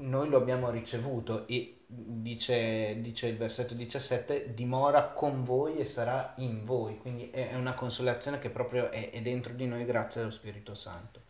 noi 0.00 0.28
lo 0.28 0.36
abbiamo 0.36 0.70
ricevuto 0.70 1.46
e 1.46 1.82
dice, 1.86 3.00
dice, 3.00 3.26
il 3.26 3.36
versetto 3.36 3.74
17, 3.74 4.54
dimora 4.54 5.08
con 5.08 5.44
voi 5.44 5.78
e 5.78 5.84
sarà 5.84 6.34
in 6.38 6.64
voi, 6.64 6.98
quindi 6.98 7.30
è 7.30 7.54
una 7.54 7.74
consolazione 7.74 8.38
che 8.38 8.50
proprio 8.50 8.90
è, 8.90 9.10
è 9.10 9.20
dentro 9.20 9.52
di 9.52 9.66
noi 9.66 9.84
grazie 9.84 10.20
allo 10.20 10.30
Spirito 10.30 10.74
Santo. 10.74 11.20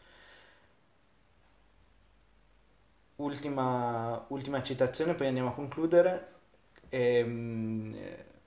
Ultima, 3.17 4.25
ultima 4.29 4.63
citazione, 4.63 5.15
poi 5.15 5.27
andiamo 5.27 5.51
a 5.51 5.53
concludere. 5.53 6.29
Ehm, 6.89 7.97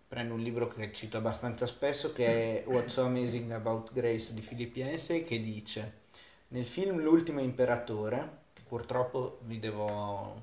prendo 0.08 0.34
un 0.34 0.42
libro 0.42 0.68
che 0.68 0.92
cito 0.92 1.18
abbastanza 1.18 1.66
spesso, 1.66 2.12
che 2.14 2.64
è 2.64 2.68
What's 2.68 2.94
So 2.94 3.04
Amazing 3.04 3.52
About 3.52 3.94
Grace 3.94 4.34
di 4.34 4.42
Philip 4.42 4.76
Yancey, 4.76 5.24
che 5.24 5.42
dice, 5.42 6.02
nel 6.50 6.66
film 6.66 7.00
L'ultimo 7.00 7.40
imperatore, 7.40 8.42
purtroppo 8.74 9.38
vi 9.42 9.60
devo, 9.60 10.42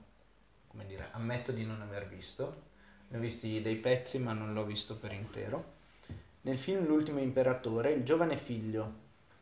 come 0.69 0.87
dire, 0.87 1.09
ammetto 1.11 1.51
di 1.51 1.65
non 1.67 1.83
aver 1.83 2.07
visto, 2.07 2.63
ne 3.09 3.17
ho 3.17 3.21
visti 3.21 3.61
dei 3.61 3.75
pezzi 3.75 4.21
ma 4.21 4.33
non 4.33 4.55
l'ho 4.55 4.65
visto 4.65 4.97
per 4.97 5.11
intero. 5.13 5.65
Nel 6.43 6.57
film 6.57 6.87
L'ultimo 6.87 7.19
imperatore, 7.19 7.91
il 7.91 8.05
giovane 8.05 8.37
figlio, 8.37 8.93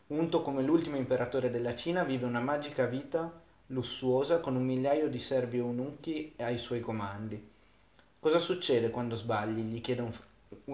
unto 0.06 0.40
come 0.40 0.62
l'ultimo 0.62 0.96
imperatore 0.96 1.50
della 1.50 1.76
Cina, 1.76 2.02
vive 2.02 2.24
una 2.24 2.40
magica 2.40 2.86
vita 2.86 3.30
lussuosa 3.66 4.38
con 4.40 4.56
un 4.56 4.64
migliaio 4.64 5.10
di 5.10 5.18
servi 5.18 5.58
eunuchi 5.58 6.32
ai 6.38 6.56
suoi 6.56 6.80
comandi. 6.80 7.46
Cosa 8.18 8.38
succede 8.38 8.88
quando 8.88 9.16
sbagli? 9.16 9.60
Gli 9.60 9.82
chiede, 9.82 10.00
un, 10.00 10.12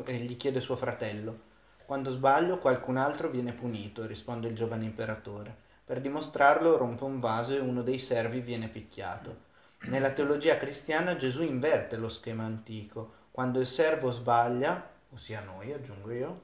eh, 0.05 0.19
gli 0.19 0.37
chiede 0.37 0.61
suo 0.61 0.77
fratello. 0.77 1.37
Quando 1.85 2.11
sbaglio 2.11 2.59
qualcun 2.59 2.97
altro 2.97 3.29
viene 3.29 3.53
punito, 3.53 4.07
risponde 4.07 4.47
il 4.47 4.55
giovane 4.55 4.85
imperatore. 4.85 5.64
Per 5.85 6.01
dimostrarlo 6.01 6.79
rompe 6.79 7.05
un 7.05 7.21
vaso 7.21 7.55
e 7.55 7.61
uno 7.61 7.83
dei 7.83 7.99
servi 7.99 8.41
viene 8.41 8.69
picchiato. 8.69 9.53
Nella 9.83 10.13
teologia 10.13 10.57
cristiana 10.57 11.15
Gesù 11.15 11.43
inverte 11.43 11.97
lo 11.97 12.09
schema 12.09 12.45
antico. 12.45 13.23
Quando 13.31 13.61
il 13.61 13.67
servo 13.67 14.11
sbaglia, 14.11 14.91
ossia 15.11 15.43
noi, 15.43 15.75
aggiungo 15.75 16.11
io, 16.11 16.43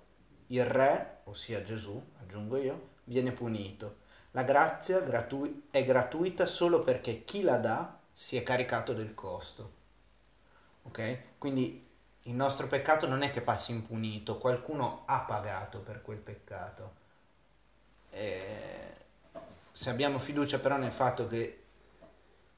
il 0.48 0.66
re, 0.66 1.20
ossia 1.24 1.62
Gesù, 1.62 2.02
aggiungo 2.20 2.58
io, 2.58 2.88
viene 3.04 3.32
punito. 3.32 4.00
La 4.32 4.42
grazia 4.42 5.00
gratu- 5.00 5.70
è 5.70 5.84
gratuita 5.84 6.44
solo 6.44 6.80
perché 6.80 7.24
chi 7.24 7.40
la 7.40 7.56
dà 7.56 7.98
si 8.12 8.36
è 8.36 8.42
caricato 8.42 8.92
del 8.92 9.14
costo. 9.14 9.72
Ok? 10.82 11.38
Quindi 11.38 11.88
il 12.24 12.34
nostro 12.34 12.66
peccato 12.66 13.06
non 13.06 13.22
è 13.22 13.30
che 13.30 13.40
passi 13.40 13.72
impunito, 13.72 14.36
qualcuno 14.36 15.04
ha 15.06 15.20
pagato 15.20 15.78
per 15.78 16.02
quel 16.02 16.18
peccato. 16.18 16.98
E 18.10 18.89
se 19.72 19.90
abbiamo 19.90 20.18
fiducia 20.18 20.58
però 20.58 20.76
nel 20.76 20.92
fatto 20.92 21.26
che, 21.26 21.62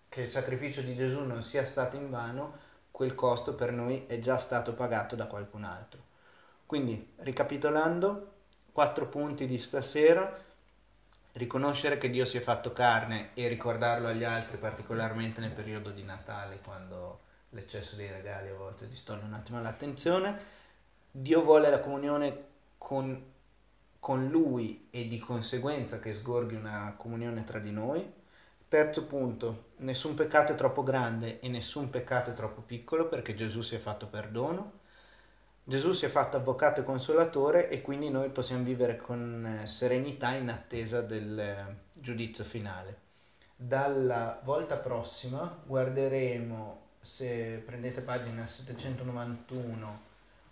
che 0.08 0.22
il 0.22 0.28
sacrificio 0.28 0.80
di 0.80 0.94
Gesù 0.94 1.20
non 1.20 1.42
sia 1.42 1.64
stato 1.66 1.96
in 1.96 2.10
vano, 2.10 2.70
quel 2.90 3.14
costo 3.14 3.54
per 3.54 3.72
noi 3.72 4.04
è 4.06 4.18
già 4.18 4.38
stato 4.38 4.74
pagato 4.74 5.16
da 5.16 5.26
qualcun 5.26 5.64
altro. 5.64 6.00
Quindi, 6.66 7.14
ricapitolando, 7.18 8.32
quattro 8.72 9.06
punti 9.06 9.46
di 9.46 9.58
stasera, 9.58 10.34
riconoscere 11.32 11.98
che 11.98 12.10
Dio 12.10 12.24
si 12.24 12.36
è 12.36 12.40
fatto 12.40 12.72
carne 12.72 13.30
e 13.34 13.48
ricordarlo 13.48 14.08
agli 14.08 14.24
altri, 14.24 14.56
particolarmente 14.56 15.40
nel 15.40 15.50
periodo 15.50 15.90
di 15.90 16.02
Natale, 16.02 16.60
quando 16.64 17.20
l'eccesso 17.50 17.96
dei 17.96 18.10
regali 18.10 18.48
a 18.48 18.54
volte 18.54 18.88
distoglie 18.88 19.24
un 19.24 19.34
attimo 19.34 19.60
l'attenzione. 19.60 20.60
Dio 21.10 21.42
vuole 21.42 21.68
la 21.68 21.80
comunione 21.80 22.44
con 22.78 23.30
con 24.02 24.26
lui 24.26 24.88
e 24.90 25.06
di 25.06 25.20
conseguenza 25.20 26.00
che 26.00 26.12
sgorghi 26.12 26.56
una 26.56 26.92
comunione 26.96 27.44
tra 27.44 27.60
di 27.60 27.70
noi. 27.70 28.04
Terzo 28.66 29.06
punto, 29.06 29.66
nessun 29.76 30.14
peccato 30.14 30.50
è 30.50 30.54
troppo 30.56 30.82
grande 30.82 31.38
e 31.38 31.46
nessun 31.46 31.88
peccato 31.88 32.30
è 32.30 32.34
troppo 32.34 32.62
piccolo 32.62 33.06
perché 33.06 33.36
Gesù 33.36 33.60
si 33.60 33.76
è 33.76 33.78
fatto 33.78 34.08
perdono. 34.08 34.72
Gesù 35.62 35.92
si 35.92 36.04
è 36.04 36.08
fatto 36.08 36.36
avvocato 36.36 36.80
e 36.80 36.84
consolatore 36.84 37.68
e 37.68 37.80
quindi 37.80 38.10
noi 38.10 38.30
possiamo 38.30 38.64
vivere 38.64 38.96
con 38.96 39.60
eh, 39.62 39.68
serenità 39.68 40.32
in 40.32 40.48
attesa 40.48 41.00
del 41.00 41.38
eh, 41.38 41.76
giudizio 41.92 42.42
finale. 42.42 42.96
Dalla 43.54 44.40
volta 44.42 44.78
prossima 44.78 45.62
guarderemo, 45.64 46.80
se 46.98 47.62
prendete 47.64 48.00
pagina 48.00 48.46
791, 48.46 50.00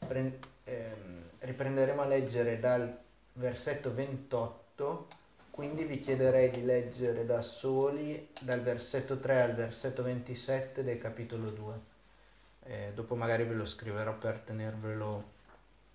pre- 0.07 0.39
ehm, 0.63 1.23
riprenderemo 1.41 2.01
a 2.01 2.07
leggere 2.07 2.61
dal 2.61 3.09
versetto 3.35 3.93
28, 3.95 5.07
quindi 5.51 5.85
vi 5.85 6.01
chiederei 6.01 6.51
di 6.51 6.65
leggere 6.65 7.25
da 7.27 7.43
soli 7.43 8.29
dal 8.41 8.61
versetto 8.63 9.19
3 9.19 9.43
al 9.43 9.55
versetto 9.55 10.03
27 10.03 10.83
del 10.83 10.99
capitolo 10.99 11.51
2. 11.51 11.75
Eh, 12.63 12.93
dopo 12.95 13.15
magari 13.15 13.45
ve 13.45 13.55
lo 13.55 13.67
scriverò 13.67 14.15
per 14.15 14.39
tenervelo 14.39 15.25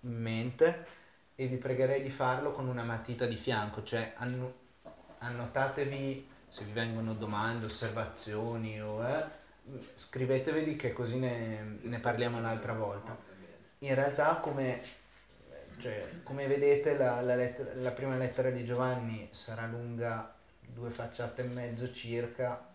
in 0.00 0.20
mente 0.20 0.86
e 1.34 1.46
vi 1.46 1.56
pregherei 1.56 2.02
di 2.02 2.10
farlo 2.10 2.52
con 2.52 2.66
una 2.66 2.82
matita 2.82 3.26
di 3.26 3.36
fianco, 3.36 3.82
cioè 3.82 4.14
anno- 4.16 4.54
annotatevi 5.18 6.28
se 6.48 6.64
vi 6.64 6.72
vengono 6.72 7.14
domande, 7.14 7.66
osservazioni 7.66 8.80
o 8.80 9.04
eh, 9.06 9.24
scriveteveli 9.94 10.76
che 10.76 10.92
così 10.92 11.18
ne, 11.18 11.78
ne 11.82 11.98
parliamo 11.98 12.38
un'altra 12.38 12.72
volta. 12.72 13.16
In 13.80 13.94
realtà 13.94 14.36
come 14.36 14.80
cioè, 15.78 16.08
come 16.22 16.46
vedete 16.46 16.96
la, 16.96 17.20
la, 17.20 17.34
lettera, 17.34 17.70
la, 17.74 17.90
prima 17.90 18.16
lettera 18.16 18.50
di 18.50 18.64
Giovanni 18.64 19.28
sarà 19.30 19.66
lunga 19.66 20.34
due 20.60 20.90
facciate 20.90 21.42
e 21.42 21.46
mezzo 21.46 21.90
circa. 21.92 22.74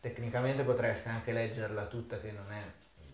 Tecnicamente 0.00 0.62
potreste 0.62 1.08
anche 1.08 1.32
leggerla 1.32 1.86
tutta 1.86 2.18
che 2.18 2.32
non 2.32 2.50
è, 2.50 2.62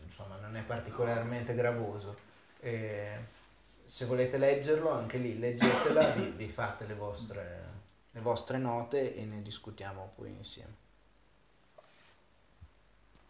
insomma, 0.03 0.37
non 0.37 0.57
è 0.57 0.63
particolarmente 0.63 1.55
gravoso. 1.55 2.17
E 2.61 3.11
se 3.85 4.05
volete 4.07 4.37
leggerlo 4.39 4.91
anche 4.91 5.19
lì 5.19 5.39
leggetela, 5.39 6.11
vi, 6.13 6.31
vi 6.31 6.49
fate 6.49 6.87
le 6.87 6.95
vostre, 6.95 7.63
le 8.11 8.21
vostre 8.21 8.59
note 8.59 9.15
e 9.15 9.25
ne 9.25 9.43
discutiamo 9.43 10.13
poi 10.17 10.31
insieme. 10.31 10.87